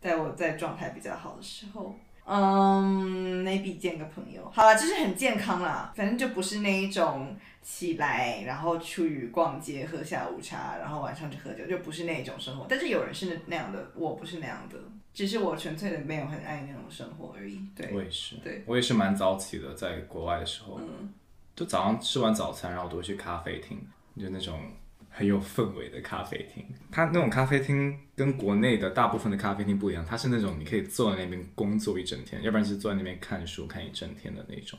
[0.00, 1.94] 在我在状态比较好的时候。
[2.26, 12.64] 嗯，maybe 见个朋友，好了，就是很健康啦，反正就不是那一种起来然后出去逛街喝下午茶，然后晚上去喝酒，就不是那一种生活。
[12.66, 14.78] 但是有人是那那样的，我不是那样的，
[15.14, 17.60] 只是我纯粹的没有很爱那种生活而已。
[17.74, 21.14] 对，我也是，对，我也是蛮早起的，在国外的时候，嗯
[21.56, 23.78] 就早上吃完早餐，然后我都会去咖啡厅，
[24.20, 24.60] 就那种
[25.08, 26.66] 很有氛围的咖啡厅。
[26.90, 34.76] 它那种咖啡厅跟国内的大部分的咖啡厅不一样，它是那种你可以坐在那边工作一整天，要不然是坐在那边看书看一整天的那种。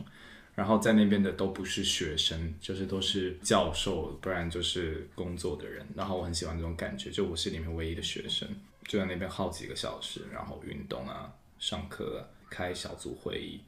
[0.53, 5.85] 然后在那边的都不是学生，就是都是教授，不然就是工作的人。
[5.95, 8.47] 然后我很喜欢这种感觉，就我是里面唯一的学生，
[8.87, 13.61] 就在那边耗几个小时，然后运动啊、上课啊、开小组会议、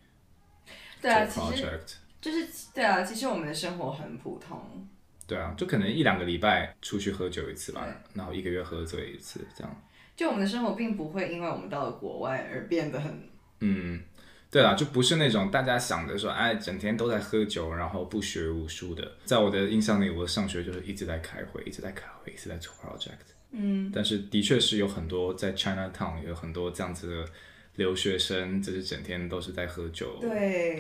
[1.02, 1.80] 对啊，其实。
[2.20, 4.88] 就是对啊，其实我们的生活很普通。
[5.28, 9.84] 对啊，就可能一两个礼拜出去喝酒一次吧，然后一个月喝醉一次，这样。
[10.16, 13.30] 就我们的生活并不会因为我们到了国外而变得很
[13.60, 14.02] 嗯，
[14.50, 19.10] 对啦，就不是那种大家想的说，哎，整天都在喝酒，然后不学无术的。
[19.26, 23.37] 在我的印象里，我上学就是一直在开会，一直在开会，一直在做 project。
[23.52, 27.32] 嗯，但是的确是有很多在 Chinatown 有很多这样子的
[27.76, 30.18] 留学生，就是整天都是在喝酒。
[30.22, 30.30] 对。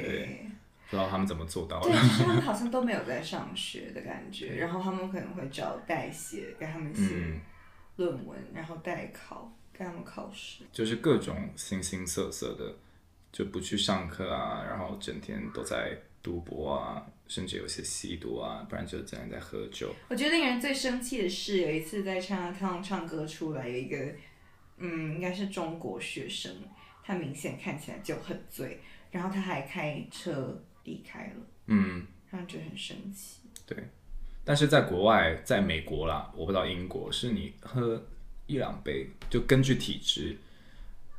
[0.02, 0.50] 对。
[0.90, 1.92] 不知道他们怎么做到的。
[1.92, 7.42] 他们好像都没有在上学的感觉，然后他们可能会找代写给他们写嗯。
[7.98, 10.64] 论文，然后代考给他们考试。
[10.72, 12.74] 就是各种形形色色的，
[13.34, 19.94] 就不去上课啊，然后整天都在赌博啊，甚至有些吸毒啊，不然就整天在喝酒。
[20.10, 23.98] 我觉得令人最生气的是，有一次在 Chinatown 唱歌出来，有一个，
[24.78, 26.52] 嗯，应该是中国学生，
[27.04, 28.80] 他明显看起来就很醉，
[29.12, 33.42] 然后他还开车离开了，嗯，让人觉得很生气。
[33.66, 33.78] 对
[34.46, 38.02] 但是在国外，在美国啦，我不知道英国，是你喝
[38.46, 40.38] 一两杯，就根据体质，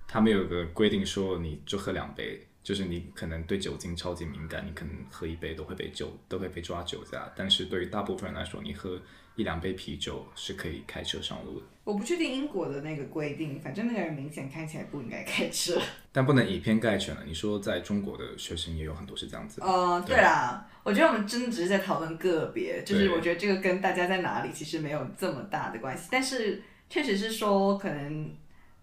[0.06, 7.32] 他们有个规定说，你就喝两杯，就是你可能对酒精超级敏感，你可能喝一杯都会被酒都会被抓酒驾。
[7.34, 9.00] 但是对于大部分人来说，你喝
[9.36, 15.80] 一两杯啤酒是可以开车上路的，我不确定英国的那个规定，反正那个人明显看起来不应该开车。
[16.12, 17.22] 但不能以偏概全了。
[17.24, 28.30] 你说在中国的学生也有很多是这样子的，呃，对啦，我觉得我们真的只是在讨论个别，就是我觉得这个跟大家在哪里其实没有这么大的关系，但是确实是说，可能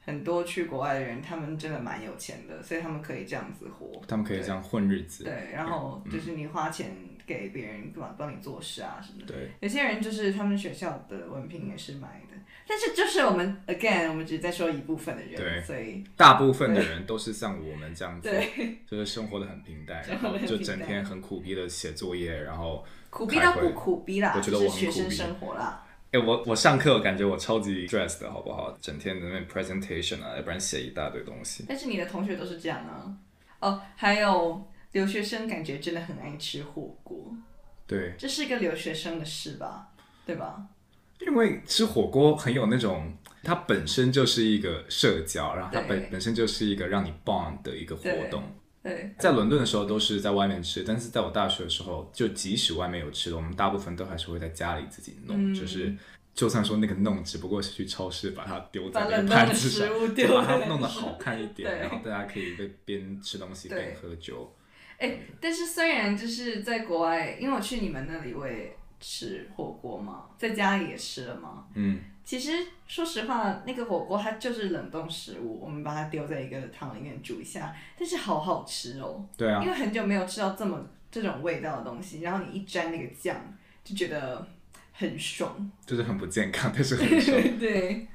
[0.06, 4.00] 很多去国外的人，他们真的蛮有钱的，所以他们可以这样子活。
[4.08, 5.24] 他们可以这样混日子。
[5.24, 6.96] 对，然后就是你花钱
[7.26, 9.34] 给别人帮帮你做事啊什么的。
[9.34, 12.38] 对，有些人就是他们学校的文凭也是买的，
[12.68, 25.82] 但是就是我们 again，我们只是在说一部分的人，对所以大部分的人都是像我们这样子，对就是生活的很平淡，然后就整天很苦逼的写作业，然后苦逼到不苦逼啦，我觉得就是我很苦逼学生生活啦。
[26.12, 28.78] 哎、我我上课我感觉我超级 stress 的好不好？
[28.80, 31.66] 整天在那边 presentation 啊，要不然写一大堆东西。
[31.68, 33.18] 但是你的同学都是这样啊。
[33.60, 37.36] 哦，还有留学生感觉真的很爱吃火锅，
[37.86, 39.90] 对，这是一个留学生的事吧？
[40.26, 40.68] 对吧？
[41.20, 48.44] 因为吃火锅很有那种，它本身就是一个社交，然后它本本身就是一个让你 bond 的一个活动。
[48.86, 55.56] 对，在伦敦的时候都是在外面吃，但是在我大学的时候，就即使外面有吃的，我们大部分都还是会在家里自己弄，嗯。
[55.56, 55.92] 就是
[56.36, 59.90] 就算说那个弄只不过是去超市把它丢在那个冷冻的盘子上
[60.36, 64.54] 把它弄得好看一点，然后大家可以边边吃东西边喝酒。
[65.00, 68.76] 哎、但是虽然就是在国外，因为我去你们那里我也
[69.08, 71.66] 吃火锅吗，在家里也吃了吗。
[71.76, 72.52] 嗯，其实
[72.88, 79.24] 说实话，那个火锅它就是冷冻食物，我们把它丢在一个汤里面煮一下，但是好好吃哦。
[79.38, 83.38] 对啊因，为很久没有吃到这么这种味道的东西，然后你一沾那个酱，
[83.84, 84.48] 就觉得
[84.92, 85.72] 很爽。
[85.86, 87.40] 就是很不健康，但是很爽。
[87.60, 88.08] 对，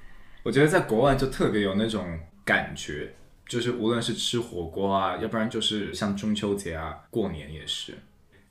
[0.42, 3.14] 我觉得在国外就特别有那种感觉，
[3.46, 7.96] 就是无论是吃火锅啊，要不然就是像中秋节啊、过年也是，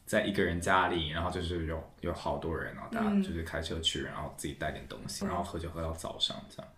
[0.10, 6.72] 在一个人家里，然后就是有有好多人，然后大家嗯就是开车去，然后自己带点东西，然后喝酒喝到早上这样。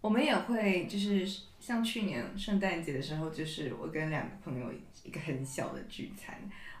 [0.00, 1.24] 我们也会就是
[1.60, 4.66] 像去年圣诞节的时候，就是我跟两个朋友
[5.04, 6.36] 一个很小的聚餐，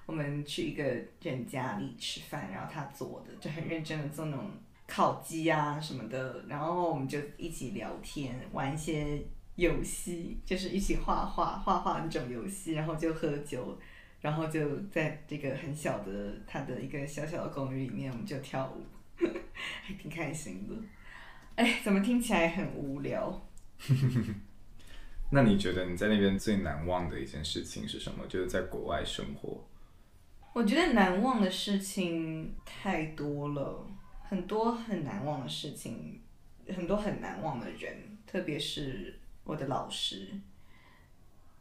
[0.06, 0.82] 我们去一个
[1.22, 4.50] 人家里吃饭，然后他做的就很认真的做那种
[4.88, 9.22] 烤鸡啊什么的，然后我们就一起聊天，玩一些
[9.54, 13.78] 游戏，就是一起画画画画那种游戏，然后就喝酒。
[14.20, 18.84] 然后就在这个很小的他的一个小小的公寓里面，我们就跳舞，
[19.52, 20.74] 还挺开心的。
[21.56, 23.46] 哎，怎么听起来很无聊？
[25.32, 28.26] 那你觉得你在那边最难忘的一件事情是什么？
[28.26, 29.66] 就是在国外生活。
[30.52, 33.86] 我觉得难忘的事情太多了，
[34.24, 36.20] 很多很难忘的事情，
[36.74, 40.28] 很多很难忘的人，特别是我的老师。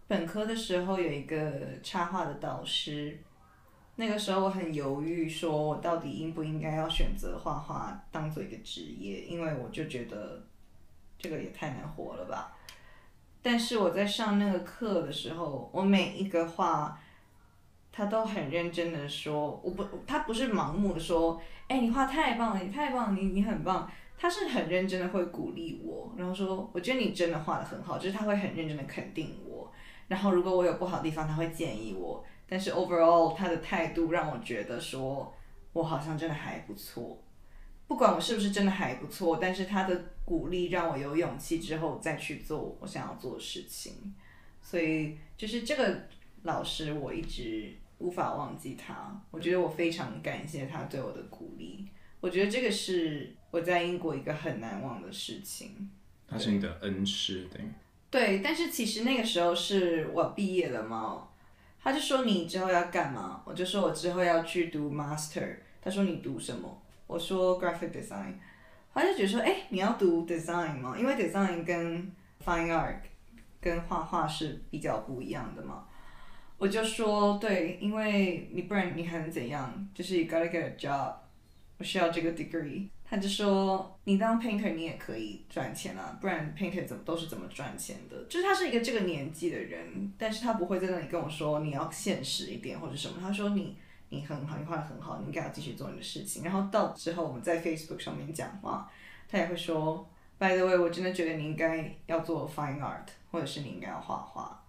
[0.10, 1.40] 本科的时候有一个
[1.84, 3.16] 插画的导师，
[3.96, 10.44] 那个时候我很犹豫，说我到底应不应该要选择画画当做一个职业，因为我就觉得
[11.20, 12.58] 这个也太难活了吧。
[13.44, 17.00] 但是我在上那个课的时候，我每一个画。
[17.92, 23.92] 他都很认真的说，我不，他不是盲目的说，哎、你画太棒了，你太棒了，你你很棒。
[24.18, 29.70] 他是很认真的会鼓励我，然后说，我觉得你真的画的很好，就是他会很认真的肯定我。
[30.10, 32.22] 然后如果我有不好的地方，他会建议我。
[32.46, 35.34] 但是 overall 他的态度让我觉得说，
[35.72, 37.24] 我好像真的还不错。
[37.88, 44.14] 不管我是不是真的还不错，但是他的鼓励让我有勇气之后再去做我想要做的事情。
[44.62, 46.08] 所以就是这个
[46.44, 49.20] 老师，我一直无法忘记他。
[49.32, 51.88] 我觉得我非常感谢他对我的鼓励。
[52.20, 55.90] 我觉得这个是我在英国一个很难忘的事情。
[56.28, 57.62] 他是你的恩师，对
[58.12, 61.28] 对，但是其实那个时候是我毕业了嘛，
[61.82, 63.42] 他就说你之后要干嘛？
[63.46, 65.58] 我就说我之后要去读 master。
[65.82, 66.82] 他说你读什么？
[67.08, 68.34] 我说 graphic design。
[68.94, 70.96] 他就觉得说，哎，你要读 design 吗？
[70.98, 72.12] 因为 design 跟
[72.44, 72.98] fine art
[73.62, 75.86] 跟画画是比较不一样的嘛。
[76.58, 79.88] 我就说对，因为你不然你还能怎样？
[79.94, 81.14] 就是 you gotta get a job。
[81.78, 82.90] 我需要这个 degree。
[83.10, 88.16] 他就说，你当 painter 你也可以赚钱啊，不然 painter 怎么都是怎么赚钱的？
[88.30, 93.16] 就是他是一个这个年纪的人，但是他不会在那里跟我说你要现实一点或者什么。
[93.20, 93.76] 他说你
[94.10, 96.44] 你很好，你画的很好，你应该要继续做你的事情。
[96.44, 98.88] 然后到之后我们在 Facebook 上面讲话，
[99.28, 100.08] 他也会说
[100.38, 104.64] ，By the way，我真的觉得你应该要做 fine art，或者是你应该要画画。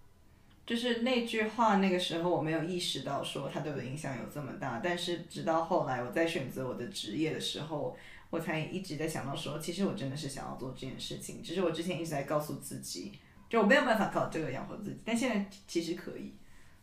[0.65, 7.97] 就是那句话，那个时候我没有意识到说它对我的影响有这么大，但是直到后来我在选择我的职业的时候，
[8.31, 13.11] 我才一直在想到说，其实我真的是想要做这件事情，只是我之前一直在告诉自己，
[13.47, 16.33] 就我没有办法靠这个养活自己，但现在其实可以，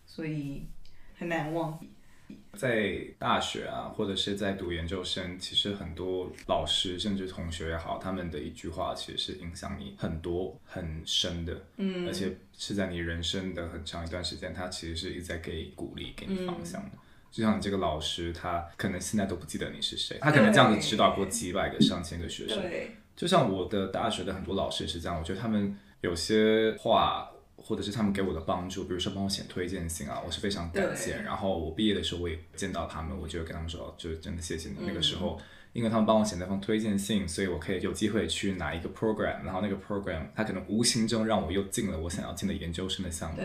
[0.07, 0.67] 所以
[1.17, 1.81] 很难忘。
[2.53, 16.99] 在大学啊，或者是在读研究生，其实很多老师甚至同学也好，他们的一句话其实是影响你很多很深的，嗯，而且是在你人生的很长一段时间，他其实是一直在给鼓励、给你方向的。
[17.31, 22.61] 就像你这个老师，他可能现在都不记得你是谁，他可能这样子指导过几百个、上千个学生。
[22.61, 27.31] 对，就像我的大学的很多老师是这样，我觉得他们有些话。
[27.61, 31.21] 或者是他们给我的帮助，比如说帮我写推荐信啊，我是非常感谢。
[31.23, 34.77] 然后我毕业的时候我也见到他们，我就跟他们说，就是真的谢谢你。
[34.87, 35.39] 那个时候，
[35.73, 43.43] 因为他们帮我写那封推荐信，所以我可以有机会去拿一个 program，然后那个 program 他可能无形中让我又进了我想要进的研究生的项目。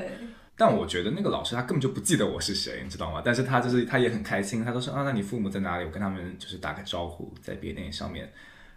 [0.55, 3.21] 但我觉得那个老师他根本就不记得我是谁，你知道吗？
[3.23, 5.85] 但是他就是他也很开心，他都说啊，那你父母在哪里？
[5.85, 8.31] 我跟他们就是打个招呼，在毕业典礼上面。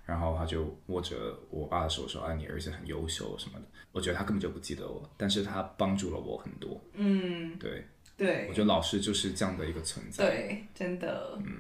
[0.05, 1.17] 然后他就握着
[1.51, 6.81] 我爸的手说：“啊，你儿子很优秀什么的。”我觉得他根本就不记得我，但是他帮助了我很多。
[6.95, 7.85] 嗯，对，
[8.17, 10.25] 对，我觉得老师就是这样的一个存在。
[10.25, 11.37] 对，真的。
[11.45, 11.57] 嗯。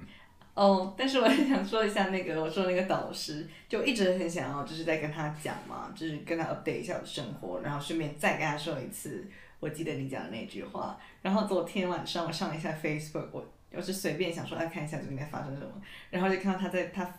[0.54, 9.26] 哦，但是我很想说一下那个我说那个导师，就一直很想要就是在跟他讲嘛，就是跟他 update 一下我的生活，然后顺便再跟他说一次，
[9.66, 10.96] 我记得你讲的那句话。
[11.22, 15.72] 然后昨天晚上我上了一下 Facebook，我我是随便想说来看一下最近在发生什么，
[16.10, 17.12] 然后就看到他在他。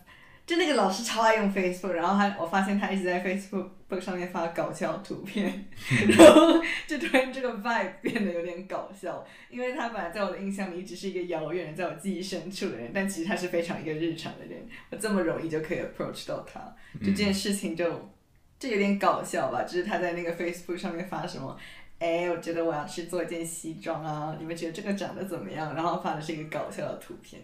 [0.46, 5.66] 就那个老师超爱用 Facebook，然后他我发现他一直在 Facebook 上面发搞笑图片，
[6.08, 16.60] 然后就突然这个 vibe 变得有点搞笑，因为他本来在我的印象里一直是一个遥远的在我记忆深处的人，但其实他是非常一个日常的人，我这么容易就可以 approach 到他，
[17.00, 18.10] 就这件事情就
[18.58, 21.54] 这有点搞笑吧，就是他在那个 Facebook 上面发什么，
[21.98, 25.74] 哎，我觉得我要去做一件西装啊，你们觉得这个长得怎么样？
[25.74, 27.42] 然后发的是一个搞笑的图片，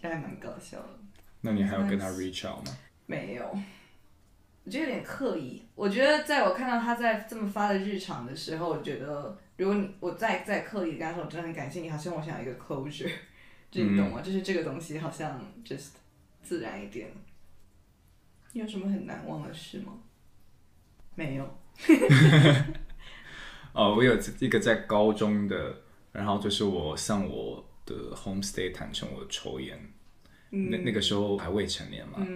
[0.00, 0.88] 这还蛮搞笑的。
[1.42, 2.76] 那你还要跟他 reach out 吗？
[3.06, 3.44] 没有，
[4.64, 5.62] 我觉得有点刻意。
[5.74, 13.10] 我觉得在我看到他在这么发的日常的时候，我觉得如果你我再再刻意跟他说，我真的很感谢你，好像我想要一个 closure，
[13.70, 14.22] 就你懂吗？
[14.22, 15.90] 就是这个东西好像 just
[16.42, 17.10] 自然一点。
[18.52, 19.92] 你有什么很难忘的事吗？
[21.14, 21.58] 没有。
[23.72, 25.76] 哦，我有一个在高中的，
[26.12, 29.78] 然后就是我向我的 homestay 坦诚我抽烟。
[30.52, 32.26] 那那个时候还未成年嘛，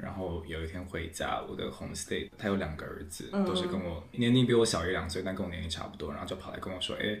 [0.00, 7.20] 然后有一天回家，我的 homestay 他有两个儿子，都是跟我年龄比我小一两岁，但跟我年龄差不多，然后就跑来跟我说，哎，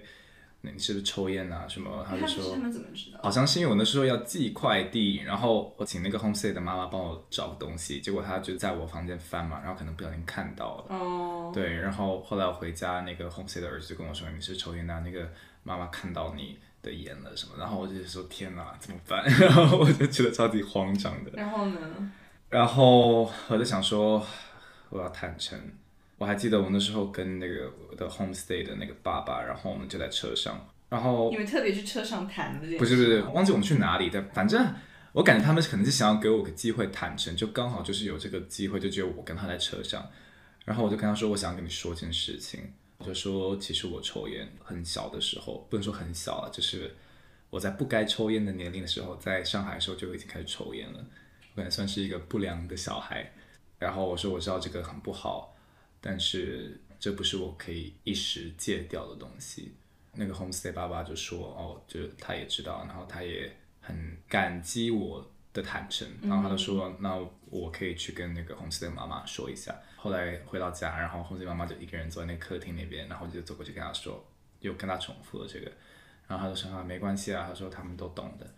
[0.62, 1.66] 你是不是抽烟啊？
[1.68, 2.04] 什么？
[2.08, 3.20] 他就说，他们怎么知道？
[3.22, 15.30] 好像是因为我那时候要寄快递，然后我请那个 homestay 的妈妈帮我找个东西，结果她就在我房间翻嘛，然后可能不小心看到了，哦，对，然后后来我回家，那个 homestay 的儿子就跟我说，你是抽烟的，那个
[15.62, 16.58] 妈妈看到你。
[16.82, 19.24] 的演了什么，然后我就说天哪，怎么办？
[19.40, 21.32] 然后我就觉得超级慌张的。
[21.34, 22.12] 然后呢？
[22.48, 24.24] 然后我就想说，
[24.90, 25.58] 我要坦诚。
[26.18, 32.78] 我还记得我那时候跟那个我的 homestay 的那个爸爸，然后我们就在车上，然后你们特别去车上谈的？
[32.78, 34.66] 不是不是，忘记我们去哪里的，反正
[35.12, 40.08] 我感觉他们可能是想要给我个机会坦诚，就刚好就是有这个机会，就只有我跟他在车上，
[40.64, 42.60] 然后我就跟他说，我想跟你说件事情。
[42.98, 46.90] 我就说其实我抽烟很小的时候，不能说很小了，就是
[47.50, 51.04] 我在不该抽烟的年龄的时候，在上海的时候就已经开始抽烟了，
[51.52, 53.30] 我感觉算是一个不良的小孩。
[53.78, 55.54] 然后我说我知道这个很不好，
[56.06, 59.74] 但是这不是我可以一时戒掉的东西。
[60.12, 67.18] 那个 homestay 爸爸就说哦，就他也知道，然后他也很感激我的坦诚，然后他就说那
[67.50, 69.74] 我可以去跟那个 homestay 妈妈说一下。
[69.96, 74.24] 后来回到家，然后 homestay 妈妈就一个人坐在那客厅那边，然后就走过去跟他说，
[74.60, 75.72] 又跟他重复了这个，
[76.28, 78.54] 然后他就说啊没关系啊，他说他们都懂的，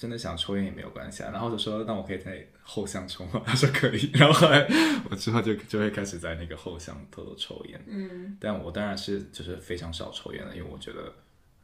[0.00, 3.42] 真的想抽烟也没有关系啊，然后就说那我可以在后巷抽吗？
[3.44, 4.66] 他说可以，然后后来
[5.10, 11.12] 我之后就就会开始在那个后巷偷偷抽烟，嗯，但我当然是就是非常少抽烟了，因为我觉得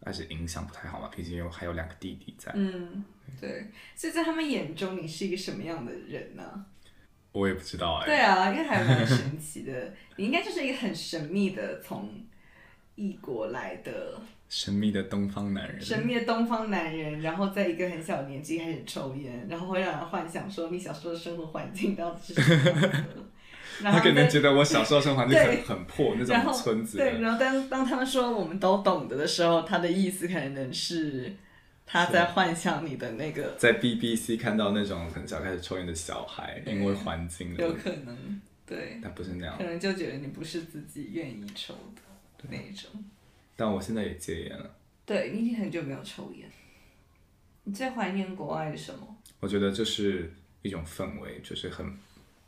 [0.04, 3.02] 还是影响不太好嘛，毕竟有还有两个弟弟在，嗯，
[3.40, 6.66] 对，所以在他们眼中你是一个什么样的人呢？
[7.32, 8.06] 我也不知道哎。
[8.06, 9.94] 对啊，因为还蛮神奇的。
[10.16, 12.10] 你应该就是一个很神秘的，从
[12.96, 23.02] 异国来的神秘的东方男人，神秘的东方男人，然后在一个很小的年纪开始抽烟，然后会让人幻想说你小时候的生活环境到底是什么样的。
[23.82, 31.34] 然他可能觉得我小时候生活环境很很破那种村子对，然后当当他们说我们都懂得的时候，他的意思可能是
[31.84, 39.64] 他在幻想你的那个， 在 BBC 看到那种很小开始抽烟的小孩，因为环境的有，可能对，但不是那样可。
[39.64, 42.90] 能就觉得你不是自己愿意抽的那一种。
[43.56, 44.70] 但我现在也戒烟了，
[45.06, 46.46] 对你已经很久没有抽烟，
[47.64, 49.16] 你最怀念国外的什么？
[49.40, 50.32] 我觉得就是
[50.62, 51.90] 一种氛围，就是很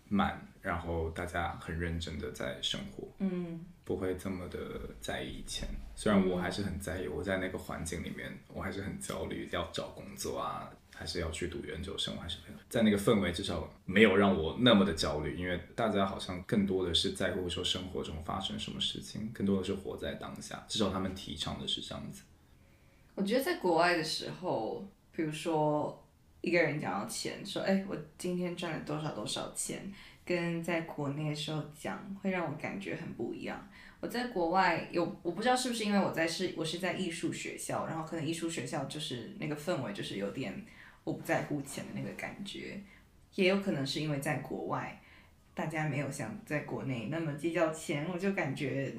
[0.09, 4.59] 慢，然后大家很认真的在生活，嗯，不会这么的
[5.01, 5.69] 在意以前。
[5.97, 12.39] 虽然我还是很在意，我在那个环境里面，我还是很焦虑，要找工作啊，还是要去读研究生，我还是
[12.69, 22.23] 在那个氛围至少没有让我那么的焦虑，因为大家好像更多的是在乎说生活中发生什么事情，更多的是活在当下，至少他们提倡的是这样子。
[23.15, 26.05] 我觉得在国外的时候，比如说
[26.41, 29.95] 一个人讲到钱，说哎，我今天赚了多少多少钱，
[30.25, 33.69] 跟在国内的时候讲，会让我感觉很不一样。
[34.01, 40.65] 我在国外有，我不知道是不是因为我在是我是在艺术学校，然后可能艺术学校就是那个氛围就是有点
[41.09, 42.79] 我不在乎钱的那个感觉，
[43.35, 45.01] 也有可能是因为在国外，
[45.55, 48.95] 大家没有像在国内那么计较钱，我就感觉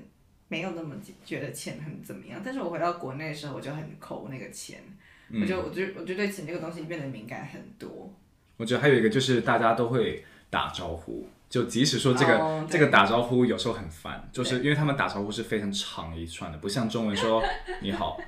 [0.48, 2.42] 没有那么觉得钱很怎么样。
[2.44, 4.82] 但是我回到国内的时候，我就很抠那个钱，
[5.40, 8.12] 我就我就我就对钱这个东西变得敏感很多。
[8.58, 17.42] 我觉得还有一个就是大家都会打招呼，就即使说这个、这个打招呼有时候很烦，就是因为他们打招呼是非常长一串的，不像中文说
[17.82, 18.20] 你好，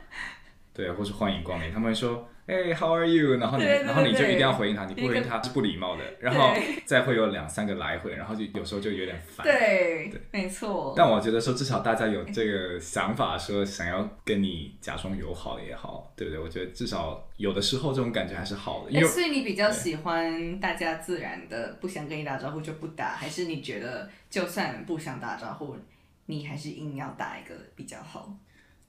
[0.73, 6.53] 对，或是欢迎光临，他们会说哎、how are you，然后你对对然后你就一定要回应他，你不回应他是不礼貌的，然后
[6.85, 9.45] 再会有两三个来回，然后就有时候就有点烦。
[9.45, 10.93] 对，没错。
[10.97, 16.43] 但我觉得说，至少大家有这个想法，说想要跟你假装友好也好，对不对？
[16.43, 25.77] 我觉得至少有的时候这种感觉还是好的，因哎，为所以你比较喜欢大家自然的，不想跟你打招呼就不打，还是你觉得就算不想打招呼，
[26.25, 28.33] 你还是硬要打一个比较好？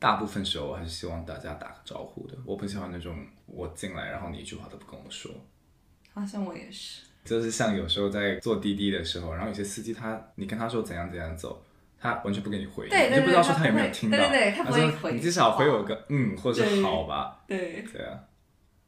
[0.03, 2.37] 大部分时候我还是希望大家打个招呼的。
[2.45, 5.31] 我不喜欢那种我进来然后你一句话都不跟我说，
[6.13, 7.03] 好像我也是。
[7.25, 11.63] 就是像有时候在坐滴滴的时候，然后有些司机他你跟他说怎样怎样走。
[12.01, 14.19] 他完全不给你回应，对对你就不知道说他有没有听到。
[14.19, 17.41] 对对对他不会说回你至少回话我个嗯，或者是好吧。
[17.47, 18.19] 对，对啊，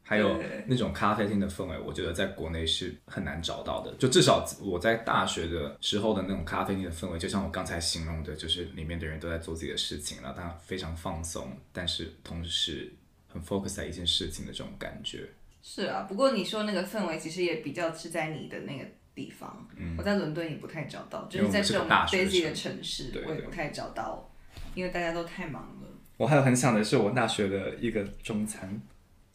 [0.07, 3.91] 还有那种咖啡厅的氛围，我觉得在国内是很难找到的。
[3.95, 12.93] 就至少我在大学的时候的那种咖啡厅的氛围，就像我刚才形容的，就是里面的人都在做自己的事情，然后他非常放松，但是同时
[13.27, 15.27] 很 focus 在一件事情的这种感觉。
[15.63, 16.05] 是啊。
[16.07, 18.85] 不过你说那个氛围，其实也比较是在你的那个
[19.15, 19.67] 地方。
[19.75, 24.29] 嗯我在伦敦也不太找到，就是在这种 busy 的城城市，我也不太找到，
[24.75, 25.87] 因为大家都太忙了。
[26.17, 28.79] 我还有很想的是我大学的一个中餐，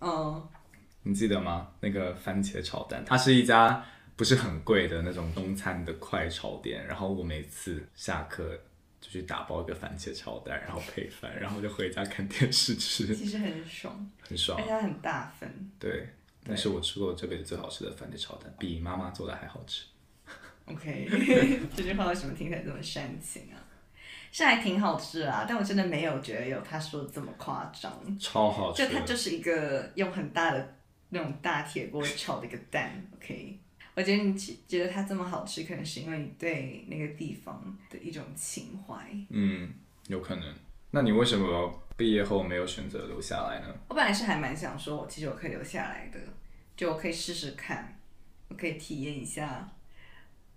[0.00, 0.48] 嗯，
[1.02, 1.68] 你记得吗？
[1.80, 3.84] 那个番茄炒蛋，它是一家
[4.16, 6.86] 不是很贵的那种中餐的快炒店。
[6.86, 8.58] 然后我每次下课
[9.00, 14.70] 就去打包一个番茄炒蛋，然后配饭，然后就回家看电视吃，其实很爽，很爽而且。
[14.70, 15.70] 它很大份。
[15.78, 16.08] 对，
[16.44, 19.84] 那是我吃过这辈子最好吃的番茄炒蛋，比妈妈做的还好吃。
[20.66, 21.08] OK，
[21.74, 23.56] 这句话为什么听起来这么煽情啊？
[24.30, 28.18] 是还挺好吃啊，但我真的没有觉得有他说的这么夸张。
[28.18, 30.76] 超好吃就它就是一个用很大的
[31.10, 33.58] 那种大铁锅炒的一个蛋，OK。
[33.94, 38.96] 我觉得你其觉得它这么好吃，可能是因为你对那个地方的一种情怀。
[39.28, 39.68] 嗯，
[40.08, 40.54] 有可能。
[40.92, 43.74] 那你为什么毕业后没有选择留下来呢？
[43.88, 46.18] 我本来是还蛮想说，我其实我可以留下来的，
[46.76, 47.98] 就我可以试试看，
[48.48, 49.68] 我可以体验一下。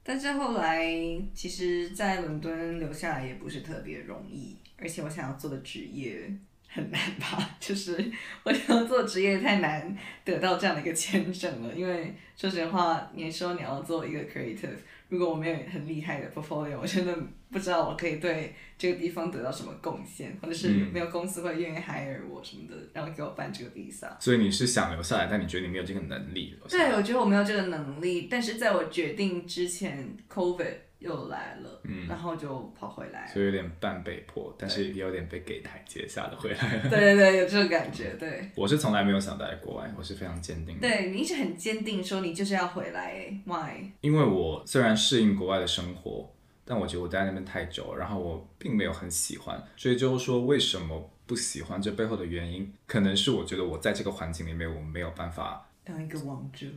[0.03, 0.85] 但是后来，
[1.33, 6.31] 其实，在伦敦留下来也不是特别容易，而且我想要做的职业
[6.73, 8.11] 很难吧，就是
[8.43, 9.95] 我想要做职业太难
[10.25, 11.73] 得到这样的一个签证了。
[11.75, 14.75] 因为说实话，你说你要做一个 creative，
[15.07, 17.15] 如果我没有很厉害的 portfolio，我真的
[17.51, 24.09] 不知道我可以对这个地方得到什么贡献，或者是嗯没有公司会愿意 hire 我什么的，然后给我办这个 visa。
[24.19, 26.57] 所以你是想留下来，但你觉得你没有这个能力。
[26.67, 33.27] 对，我觉得我没有这个能力，但是在我决定之前，COVID 又来了，嗯然后就跑回来了。
[33.31, 36.89] 所以有点半被迫，但是也有点被给台阶下的回来了。
[36.89, 38.49] 对 对对，有这种感觉，对。
[38.55, 40.87] 我是从来没有想待在国外，我是非常坚定的。
[40.87, 43.91] 对你一直很坚定说你就是要回来诶，Why？
[44.01, 46.33] 因为我虽然适应国外的生活，
[46.63, 49.61] 但我觉得我待在那边太久了，然后我并没有很喜欢。
[49.75, 56.67] 所以就是说为什么不喜欢，这背后的原因，可能是我觉得我在这个环境里面我没有办法，当一个王者，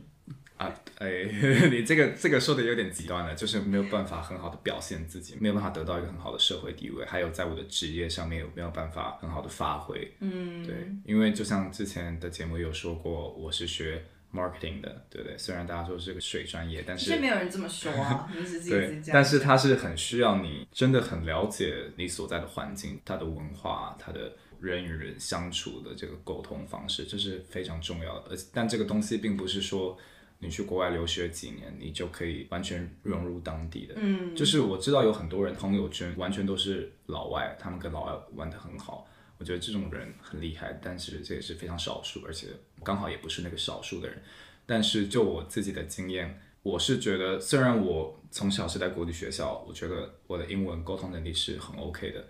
[0.57, 1.23] 啊，哎，
[1.71, 10.11] 你这个这个说的有点极端了，就是没有办法很好的表现自己，没有办法得到一个很好的社会地位，还有在我的职业上面有没有办法很好的发挥。
[10.19, 14.03] 嗯，对，因为就像之前的节目有说过，我是学
[14.33, 15.37] marketing 的，对不对？
[15.37, 28.31] 虽然大家说是个水专业，但是没有人这么说啊， 自己对，但是它是很需要你真的很了解你所在的环境、它的文化、它的人与人相处的这个沟通方式，这是非常重要的。
[28.31, 29.95] 而但这个东西并不是说
[30.39, 33.95] 你去国外留学几年，你就可以完全融入当地的。
[33.97, 39.07] 嗯，就是我知道有很多人朋友圈完全都是老外，他们跟老外玩得很好。
[39.39, 42.47] 我觉得这种人很厉害，但是这也是非常少数，而且
[42.83, 44.21] 刚好也不是那个少数的人。
[44.65, 52.27] 但是就我自己的经验，我是觉得，虽然我从小是在国际学校，我觉得我的英文沟通能力是很 OK 的，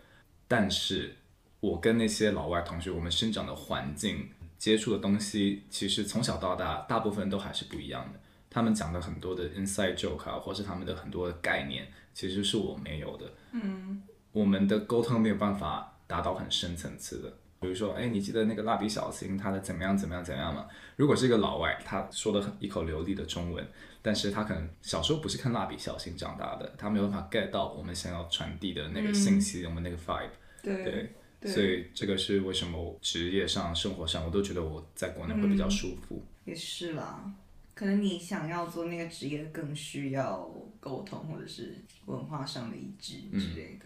[0.48, 1.16] 但是
[1.60, 8.20] 我跟那些老外同学，我们生长的环境、接触的东西，其实从小到大，大部分都还是不一样的。
[8.50, 13.32] 他们讲的很多的 inside joke 啊，或是他们的很多的概念，其实是我没有的。
[13.52, 14.02] 嗯，
[14.32, 17.34] 我们的沟通没有办法达到很深层次的。
[17.60, 20.68] 比如说，哎，你记得那个蜡笔小新他的怎么样怎么样怎么样吗？
[20.96, 23.68] 如果是一个老外，他说的很一口流利的中文，
[24.02, 30.30] 但是他可能小时候不是看蜡笔小新长大的，他没有办法 get 到我们想要传递的那个信息，我们那个 vibe。
[30.62, 36.24] 对对，所以这个是为什么我职业上、生活上，我都觉得我在国内会比较舒服。
[36.46, 37.32] 也是啦，
[37.76, 41.76] 可能你想要做那个职业，更需要沟通或者是
[42.06, 43.86] 文化上的一致之类的。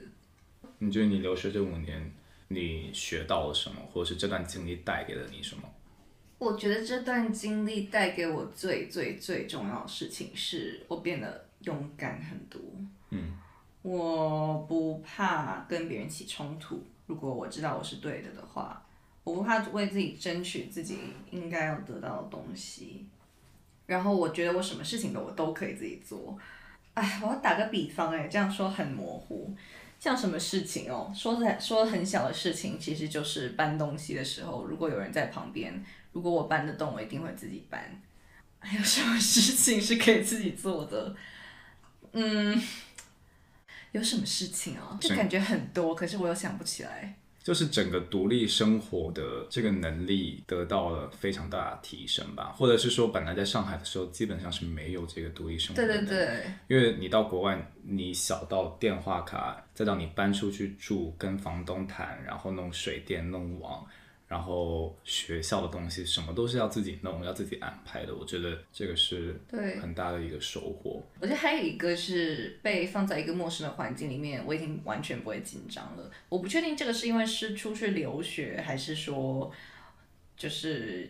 [0.80, 2.12] 你觉得你留学这五年，
[2.48, 5.64] 你学到了什么，或者是这段经历带给了你什么？
[6.38, 12.60] 我觉得这段经历带给我最最最重要的事情是，我变得勇敢很多。
[13.12, 13.34] 嗯，
[13.84, 18.82] 我不怕跟别人起冲突，如果我知道我是对的的话，
[19.26, 20.98] 我不怕为自己争取自己
[21.30, 23.06] 应该要得到的东西。
[23.86, 26.38] 然后我觉得我什么事情都我都可以自己做。
[26.94, 29.54] 哎，我要打个比方，哎，这样说很模糊。
[30.00, 31.12] 像什么事情哦？
[31.14, 35.84] 说的说很小的事情，其实就是搬东西的时候，如果有人在旁边，
[36.14, 38.02] 如果我搬得动，我一定会自己搬。
[38.60, 41.14] 还 有什么事情是可以自己做的？
[42.14, 42.62] 嗯，
[43.92, 44.98] 有什么事情哦？
[45.02, 47.16] 就感觉很多，可是我又想不起来。
[47.44, 56.06] 就是整个独立生活的这个能力得到了非常大的提升吧，或者是说本来在上海的时候基本上是没有这个独立生活的对。
[56.06, 63.84] 对对，因为你到国外，你小到电话卡，再到你搬出去住，跟房东谈，然后弄水电、弄网，
[64.32, 68.16] 然后学校的东西，什么都是要自己弄，要自己安排的。
[68.16, 71.04] 我觉得这个是对很大的一个收获。
[71.20, 76.10] 我觉得还有一个是被放在一个陌生的环境里面，我已经完全不会紧张了。
[76.30, 79.52] 我不确定这个是因为是出去留学，还是说
[80.38, 81.10] 就是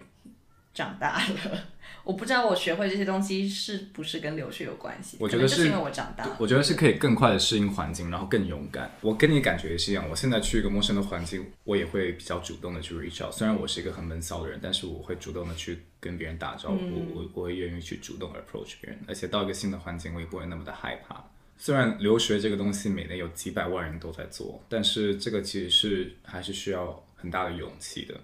[0.74, 1.68] 长大了。
[2.04, 5.18] 我不知道我学会这些东西是不是跟留学有关系。
[5.20, 6.36] 我觉得是因为我长大了。
[6.40, 8.92] 我觉得是可以更快的适应环境，然后更勇敢。
[9.02, 13.34] 我跟你感觉也是一样，我现在去一个陌生的环境，我也会比较主动的去 reach out。
[13.34, 21.24] 虽然我是一个很闷骚的人，但是我会主动的去跟别人打招呼，我我会愿意去主动 approach 别人，而且到一个新的环境，我也不会那么的害怕。
[21.58, 28.20] 虽然留学这个东西每年有几百万人都在做，但是这个其实是还是需要很大的勇气的。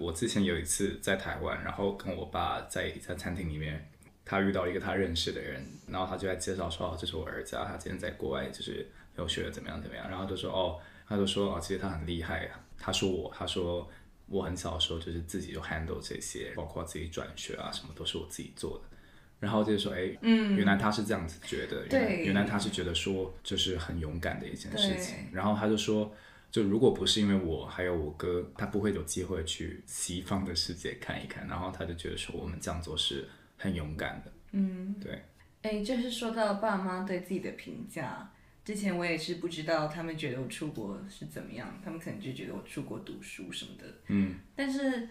[0.00, 3.86] 我之前有一次在台湾，然后跟我爸在一家餐厅里面，
[4.24, 13.86] 他遇到一个他认识的人，然后他就在介绍说，哦，这是我儿子啊，他今天在国外就是留学了怎么样怎么样，然后就说哦，他就说哦，其实他很厉害，他说我，他说
[14.26, 18.96] 我很小的时候就是自己就 handle 这些，包括自己转学啊什么都是我自己做的。
[19.38, 25.16] 然后就说，哎，嗯，原来他是这样子觉得，原来对原来他是觉得说这是很勇敢的一件事情。
[25.32, 26.14] 然后他就说，
[26.50, 31.46] 就如果不是因为我还有我哥，他不会有机会去西方的世界看一看。
[31.46, 34.32] 然后他就觉得说，我们这样做是很勇敢的。
[34.52, 35.22] 嗯，对，
[35.62, 38.28] 哎，就是说到爸妈对自己的评价，
[38.64, 43.84] 之前我也是不知道他们觉得我出国是怎么样，他们可能就觉得我出国读书什么的。
[44.08, 45.08] 嗯，但是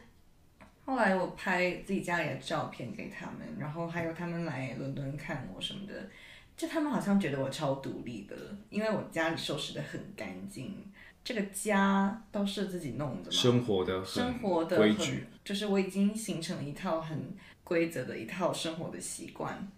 [0.84, 6.10] 后来我拍自己家里的照片给他们，然后还有他们来伦敦看我什么的，
[6.58, 8.36] 就他们好像觉得我超独立的，
[8.70, 10.84] 因为我家里收拾的很干净，
[11.30, 13.30] 这个家都是自己弄的嘛。
[13.30, 19.70] 生活的生活的规矩，，就是我已经形成了一套很规则的一套生活的习惯，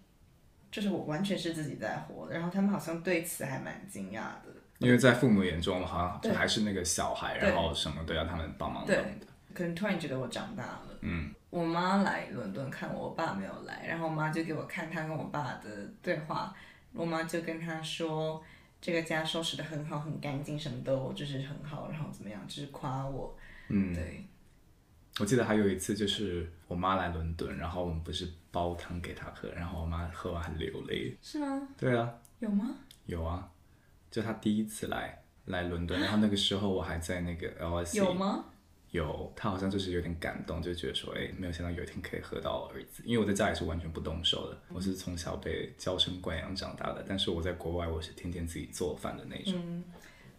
[0.70, 4.46] 就是我完全是自己在活，然后他们好像对此还蛮惊讶的。
[4.78, 9.26] 因为在父母眼中，好像就还是那个小孩，然后什么都要他们帮忙弄对的。
[9.52, 10.98] 可能突然觉得我长大了。
[11.02, 15.68] 嗯，我妈来伦敦看我，我爸没有来，然后我妈就给我看她跟我爸的
[16.00, 16.54] 对话，
[16.94, 18.42] 我妈就跟他说。
[18.82, 23.34] 这个家收拾的很好，很干净，什么都就是很好，然后怎么样，就是夸我。
[23.68, 24.26] 嗯，对，
[25.20, 31.16] 我记得还有一次就是我妈来伦敦，然后我们不是煲汤给她喝，然后我妈喝完流泪。
[31.22, 31.68] 是吗？
[31.78, 32.74] 对啊，有吗？
[33.06, 33.48] 有啊，
[34.10, 37.96] 就她第一次来来伦敦，然后那个时候我还在那个 LSE。
[37.96, 38.12] 有？
[38.12, 38.46] 吗？
[38.92, 49.82] 有，他好像就是有点感动，就觉得说，哎，没有想到有一天可以喝到儿子，因为我在家里是完全不动手的，我是从小被娇生惯养长大的，但是我在国外我是天天自己做饭的那种。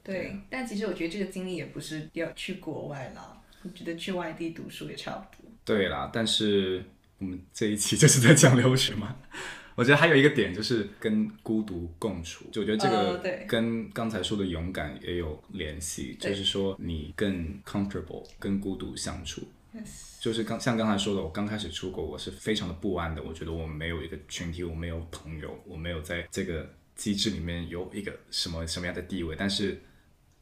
[0.04, 5.52] 对，但其实我觉得这个经历也不是要去国外啦，我觉得去外地读书也差不多。
[5.66, 6.84] 对啦，但是
[7.18, 9.16] 我们这一期就是在讲留学嘛。
[9.76, 19.42] 我觉得还有一个点就是跟孤独共处，就我觉得这个跟刚才说的勇敢也有联系，对就是说你更 comfortable 跟孤独相处。
[20.20, 23.24] 就是刚像刚才说的，我刚开始出国，我是非常的不安的。
[23.24, 29.36] 我觉得我没有一个群体，我没有朋友，我没有在这个机制里面有一个什么什么样的地位。
[29.36, 29.82] 但是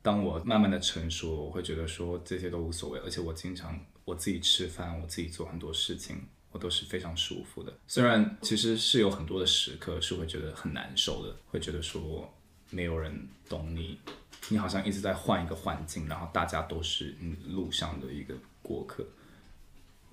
[0.02, 6.18] 当我慢慢的成熟，我会觉得说这些都无所谓，而且我经常我自己吃饭，我自己做很多事情，
[6.52, 7.74] 我都是非常舒服的。
[7.88, 12.32] 虽然其实是有很多的时刻是会觉得很难受的，会觉得说
[12.70, 14.00] 没有人懂你，
[14.50, 19.06] 你好像一直在换一个环境，然后大家都是你路上的一个过客。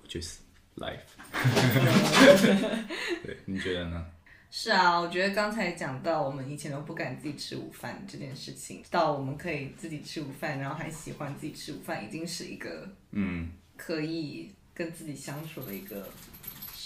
[0.07, 0.39] 就是
[0.77, 0.97] life。
[3.23, 4.05] 对，你觉得呢？
[4.49, 16.09] 是啊，我觉得刚才讲到我们以前都不敢自己吃午饭这件事情，到我们可以自己吃午饭，然后还喜欢自己吃午饭，已经是一个嗯，可以跟自己相处的一个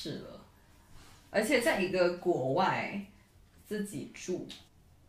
[0.03, 0.45] 事了。
[1.29, 3.01] 而且在一个国外
[3.65, 4.47] 自己住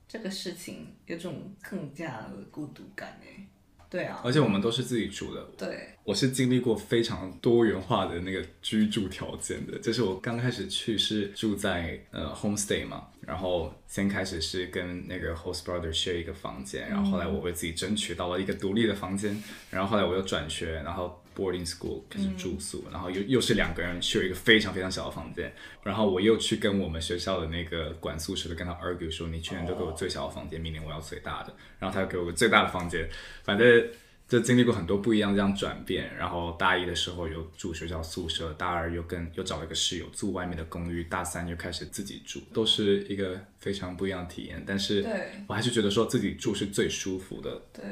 [0.07, 3.47] 这个事情，有种更加的孤独感哎。
[3.91, 5.41] 对啊，而且我们都是自己住的。
[5.57, 19.41] 对，我是经历过非常多元化的那个居住条件的，就是我刚开始去是住在呃 homestay 嘛，然后先开始是跟那个 host brother share 一个房间，然后后来我为自己争取到了一个独立的房间，
[19.71, 33.09] 然后后来我又转学，然后 boarding school 开始住宿，然后又又是两个人 share 一个非常非常小的房间，然后我又去跟我们学校的那个管宿舍的跟他 argue 说，你去年都给我最小的房间，明年我要最大的，然后他又给我个最大的房间，
[33.43, 33.89] 反正
[34.27, 36.15] 就经历过很多不一样这样转变。
[36.17, 44.63] 然后大一的时候又住学校宿舍，大二又跟又找了一个室友住外面的公寓，大三又开始自己住，都是一个非常不一样的体验。
[44.67, 45.05] 但是
[45.47, 47.85] 我还是觉得说自己住是最舒服的，对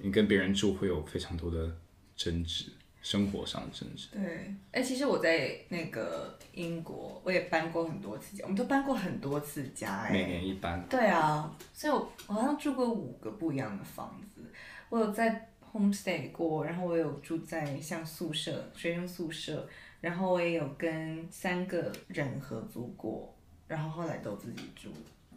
[0.00, 1.74] 你跟别人住会有非常多的
[2.14, 2.66] 争执，
[3.02, 4.08] 生活上的是。
[4.12, 10.12] 对，哎、其实我在那个英国，我也搬过很多次家，我们都搬过很多次家哎。
[10.12, 14.42] 每年一搬，对啊，所以我我好像住过五个不一样的房子，
[14.88, 19.68] 我有在 homestay 过，然后我有住在像宿舍、学生宿舍，
[20.00, 23.34] 然后我也有跟三个人合租过，
[23.66, 24.90] 然后后来都自己住。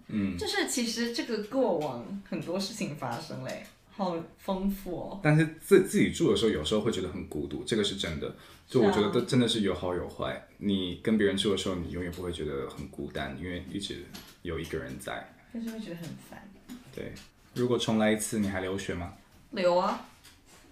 [0.08, 5.20] 嗯，就是其实这个过往很多事情发生嘞，好丰富哦。
[5.24, 8.36] 但是自自己住的时候，有时候会觉得很孤独，这个是真的。
[8.68, 10.48] 就我觉得是啊这真的是有好有坏。
[10.58, 14.06] 你跟别人住的时候，你永远不会觉得很孤单，因为一直
[14.44, 15.34] 有一个人在。
[15.54, 16.50] 但是会觉得很烦。
[16.96, 17.12] 对，
[17.54, 19.14] 如果重来一次，你还留学吗？
[19.52, 20.08] 留啊，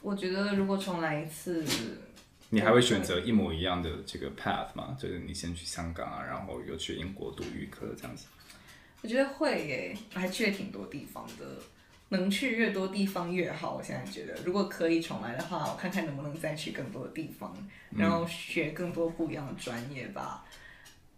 [0.01, 1.65] 我觉得如果重来一次，
[2.51, 4.95] 你还会选择一模一样的这个 path 吗？
[4.97, 8.27] 就是你先去香港啊，然后又去英国读预科这样子。
[9.01, 11.61] 我觉得会耶，我还去了挺多地方的，
[12.09, 13.75] 能去越多地方越好。
[13.75, 17.55] 我现在觉得，如果可以重来的话，我看看能不能再去更多的地方，
[17.95, 20.45] 然后学更多不一样的专业吧。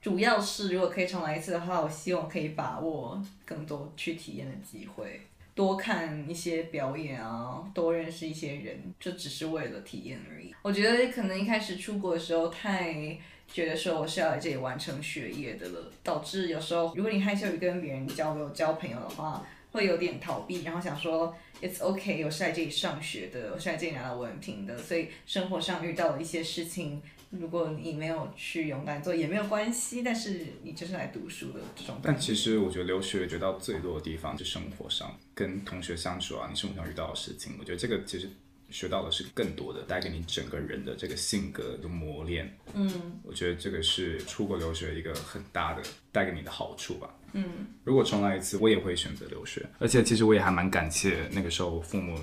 [0.02, 5.22] 主要是如果可以重来一次的话，我希望可以把握更多去体验的机会，
[5.54, 10.52] 多看一些表演啊，多认识一些人，就只是为了体验而已。
[10.64, 13.16] 我觉得可能一开始出国的时候太
[13.48, 31.98] 觉得说我是要来这里完成学业的了，导致有时候如果你害羞于跟别人交流、交朋友的话，会有点逃避，然后想说 it's okay，我是来这里上学的，我是来这里拿到文凭的，所以生活上遇到了一些事情，如果你没有去勇敢做也没有关系，但是你就是来读书的这种。
[32.04, 38.30] 但其实我觉得留学学到最多的地方是生活上跟同学相处啊，你生活上遇到的事情，我觉得这个其实
[38.72, 42.58] 学到的是更多的，带给你整个人的这个性格的磨练。
[42.74, 47.14] 嗯，我觉得这个是出国留学一个很大的带给你的好处吧。
[47.34, 52.18] 嗯，如果重来一次，我也会选择留学，而且其实我也还蛮感谢那个时候父母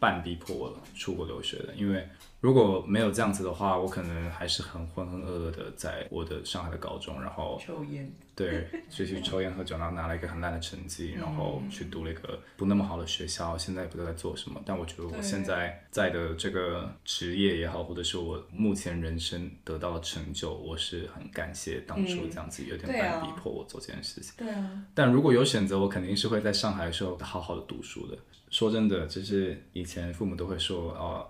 [0.00, 2.08] 半逼迫我出国留学的，因为
[2.40, 14.58] 如果没有这样子的话，我可能还是很浑浑噩噩的在我的上海的高中，然后抽烟，对，就去抽烟喝酒，然后拿了一个很烂的成绩，然后去读了一个不那么好的学校，现在也不知道在做什么。
[14.64, 24.32] 但我觉得我现在在的这个职业也好，或者是我目前人生得到的成就，我是很感谢当初这样子有点半逼迫我做这件事情。
[24.38, 28.16] 对啊，但如果有选择，我肯定是会在上海的时候好好的读书的。
[28.50, 31.26] 说真的，就是以前父母都会说，哦，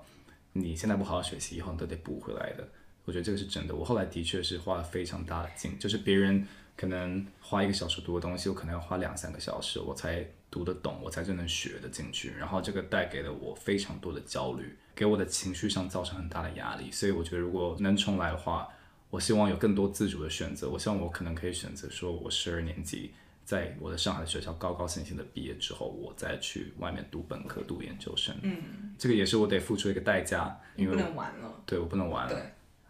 [0.55, 2.67] 你现在不好好学习，以后你都得补回来的。
[3.05, 3.75] 我觉得这个是真的。
[3.75, 6.47] 我后来的确是花了非常大的劲，就是别人
[6.77, 12.33] 可能花一个小时读的东西，我可能要花两三个小时，我才读得懂，我才真能学得进去。
[12.39, 16.91] 然后这个带给了我非常多的焦虑，给我的情绪上造成很大的压力。
[16.91, 18.69] 所以我觉得如果能重来的话，
[19.11, 20.71] 我希望有更多自主的选择。
[20.71, 23.13] 我希望我可能可以选择说，我十二年级
[23.51, 28.33] 在我的上海的学校高高兴兴的毕业之后，我再去外面读本科、读研究生。
[28.43, 31.61] 嗯，这个也是我得付出一个代价，因为不能玩了。
[31.67, 32.33] 对我不能玩了。
[32.33, 32.41] 对，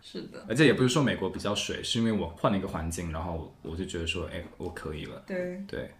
[0.02, 5.24] 是的，而且也不是说美国比较水，是因为我换了一个环境，然后我就觉得说，哎，我可以了。
[5.26, 5.64] 对。
[5.66, 5.94] 对，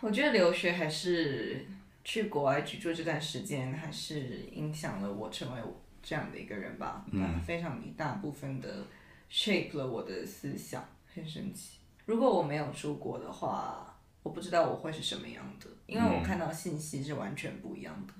[0.00, 1.66] 我觉得留学还是
[2.04, 4.20] 去国外居住这段时间，还是
[4.52, 5.60] 影响了我成为
[6.00, 7.04] 这样的一个人吧。
[7.10, 8.86] 嗯，非常一大部分的
[9.28, 11.78] shape 了我的思想，很神奇。
[12.06, 18.12] 如果我没有出国的话，我不知道我会是什么样的，因为我看到信息是完全不一样的，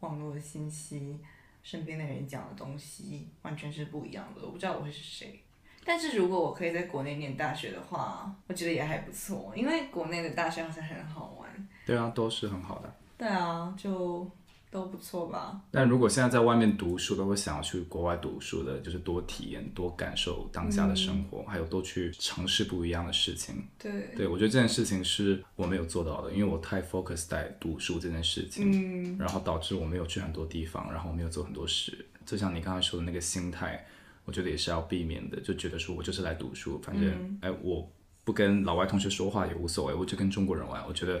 [0.00, 1.18] 网络的信息，
[1.62, 4.42] 身边的人讲的东西完全是不一样的。
[4.44, 5.42] 我不知道我会是谁。
[5.84, 11.68] 但是如果我可以在国内念大学的话，我觉得也还不错，因为国内的大学好像很好玩。
[11.86, 12.94] 对啊，都是很好的。
[13.16, 14.30] 对啊，就
[14.70, 15.60] 都不错吧。
[15.70, 23.64] 但如果现在在外面读书的，会想要去国外读书的，就是多体验、多感受当下的生活，还有多去尝试不一样的事情。
[23.78, 32.06] 对，对，我觉得这件事情是我没有做到的，因为我太 focus 在读书这件事情，然后导致我没有去很多地方，然后我没有做很多事。
[32.26, 33.86] 就像你刚才说的那个心态，
[34.24, 37.90] 我觉得也是要避免的，就觉得说我就是来读书，反正、哎我
[38.24, 40.86] 不跟老外同学说话也无所谓，我就跟中国人玩。
[40.86, 41.18] 我觉得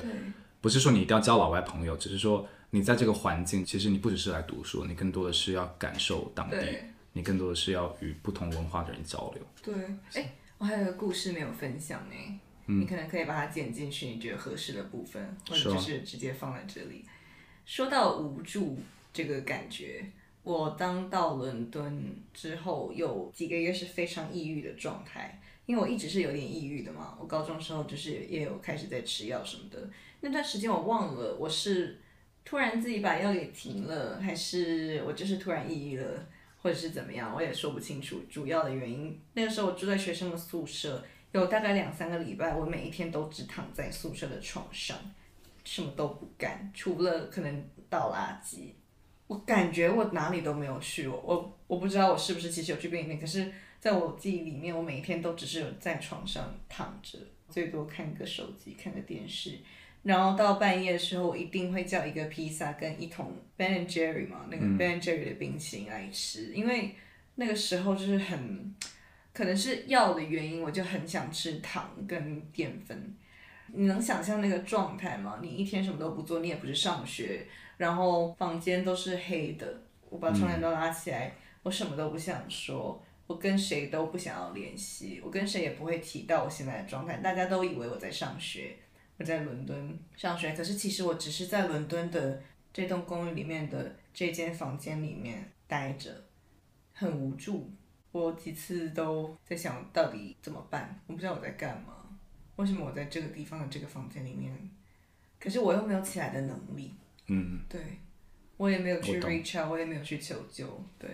[0.60, 6.56] 不是说你一定要交老外朋友，只是说你在这个环境，其实你不只是来读书，你更多的是要感受当地，
[7.14, 9.42] 你更多的是要与不同文化的人交流。
[9.62, 9.74] 对，
[10.14, 17.04] 哎，我还有个故事没有分享呢，你可能可以把它剪进去你觉得合适的部分，或者就是直接放在这里。
[17.64, 18.78] 说到无助
[19.12, 20.04] 这个感觉，
[20.42, 27.16] 我当到伦敦之后，有几个月是非常抑郁的状态，因为我一直是有点抑郁的嘛。
[27.18, 29.90] 我高中时候就是也有开始在吃药什么的，
[30.20, 32.00] 那段时间我忘了我是
[32.48, 36.26] 突然自己把药给停了，还是我就是突然抑郁了。
[36.60, 39.16] 或者是怎么样，我也说不清楚主要的原因。
[39.34, 44.98] 那个时候我住在学生的宿舍，有大概两三个礼拜，我每一天都只躺在宿舍的床上，
[45.64, 48.72] 什么都不干，除了可能倒垃圾。
[49.28, 59.60] 我感觉我哪里都没有去，我我我不知道我是不是其实有去便利店，可是在我记忆里面，我每一天都只是在床上躺着，最多看个手机，看个电视。
[60.02, 66.94] 然后到半夜的时候，我一定会叫一个披萨跟一桶 Ben and Jerry 嘛，那个 Ben and Jerry 的冰淇淋来吃，因为
[67.34, 68.74] 那个时候就是很，
[69.32, 73.14] 可能是药的原因，我就很想吃糖跟淀粉。
[73.70, 75.40] 你能想象那个状态吗？
[75.42, 77.46] 你一天什么都不做，你也不是上学，
[77.76, 88.74] 然后房间都是黑的，我把窗帘都拉起来，我什么都不想说，我跟谁都不想要联系，我跟谁也不会提到我现在的状态，大家都以为我在上学。
[89.18, 92.40] 我在伦敦上学，可是其实我只是在伦敦的
[92.72, 96.24] 这栋公寓里面的这间房间里面待着，
[96.94, 97.70] 很无助。
[98.10, 101.94] 我几次都在想到底怎么办，我不知道我在干嘛，
[102.56, 104.56] 为什么我在这个地方的这个房间里面，
[105.38, 106.94] 可是我又没有起来的能力，
[107.26, 107.80] 嗯，对
[108.56, 110.66] 我也没有去 reach out，我也没有去求救，
[110.98, 111.10] 对。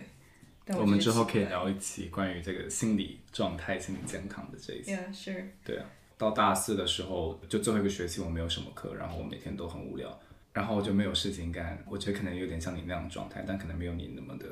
[0.66, 4.92] 但我们之后可以聊一期关于这个心理状态、心理健康的这一期。
[4.92, 5.44] ，Yeah, sure。
[5.62, 5.86] 对啊，
[6.16, 10.18] 到大四的时候，就最后一个学期我没有什么课，然后我每天都很无聊，
[10.52, 11.82] 然后我就没有事情干。
[11.88, 14.46] 我觉得可能有点像你那样的状态，但可能没有你那么的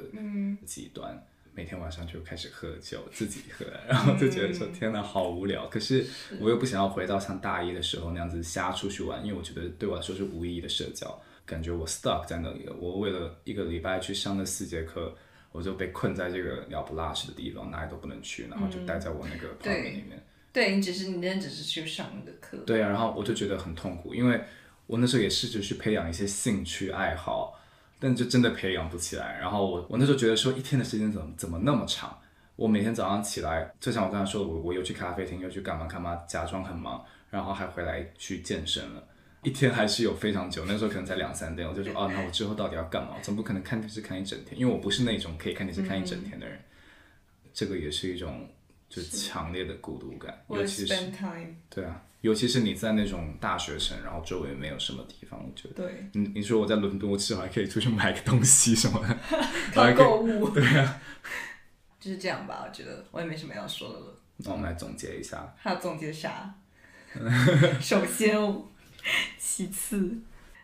[0.67, 1.21] 极端。
[1.55, 5.69] 每天晚上就开始喝酒，自己喝，然后就觉得说天哪，好无聊。
[5.69, 6.07] 可是
[6.41, 12.75] 我又不想要回到像大一的时候那样子瞎出去玩，因为我觉得对我来说是无意义的社交，感觉我 stuck 在那里了。
[12.81, 15.15] 我为了一个礼拜去上那四节课，
[15.53, 20.25] 我就被困在这个鸟不拉屎的地方，哪里都不能去，然后就待在我那个 apartment 里面。
[20.53, 24.41] 对你只是你真的只是去上那个课，对啊，然后我就觉得很痛苦，因为
[24.87, 27.59] 我那时候也试着去培养一些兴趣爱好，
[27.99, 29.39] 但就真的培养不起来。
[29.41, 32.19] 然后我我那时候觉得说，一天的时间怎么怎么那么长？
[32.55, 39.03] 我每天早上起来，就像我刚才说的，我我又去咖啡厅，又去干嘛干嘛，假装很忙，然后还回来去健身了。
[39.43, 43.17] 一天还是有非常久，那时候可能才两三点，我就说哦，那我之后到底要干嘛？
[43.23, 46.61] 总不可能看电视看一整天，因为我不是那种可以看电视看一整天的人。
[47.55, 48.49] 这个也是一种
[48.93, 50.95] 就强烈的孤独感，尤其是
[51.71, 55.87] 对啊，尤其是你在那种大学城，然后周围没有什么地方，我觉得。
[55.87, 61.01] 对，你你说我在伦敦，我至少还可以出去买个东西什么的，我靠还购物， 对啊，
[61.99, 62.67] 就是这样吧。
[62.69, 64.15] 我觉得我也没什么要说的了。
[64.37, 66.55] 那我们来总结一下，还要总结啥？
[67.81, 68.63] 首先哦，
[69.39, 70.15] 其次，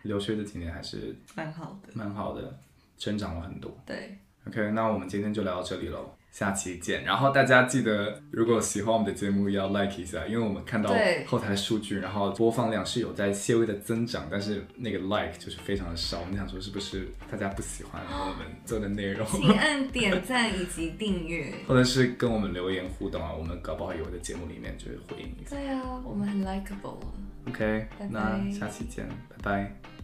[0.03, 1.89] 留学的几年还是蛮好的。
[1.95, 2.59] 蛮好的，
[2.99, 3.75] 成长了很多。
[3.87, 7.05] 对，OK，那我们今天就聊到这里喽，下期见。
[7.05, 10.95] 然后大家记得，如果喜欢我们的节目，要 like 一下，因为我们看到
[11.27, 16.21] 后台数据，然后播放量是有在些微的增长，但是那个 like 就是非常的少。
[16.21, 21.53] 我们想说，是不是大家不喜欢我们做的内容，请按点赞以及订阅。
[21.67, 23.33] 或者是跟我们留言互动啊？
[23.33, 25.57] 我们搞不好也会在节目里面就会回应一下。
[25.57, 26.99] 对啊，我们很 likable。
[27.49, 29.98] OK，那下期见，拜拜。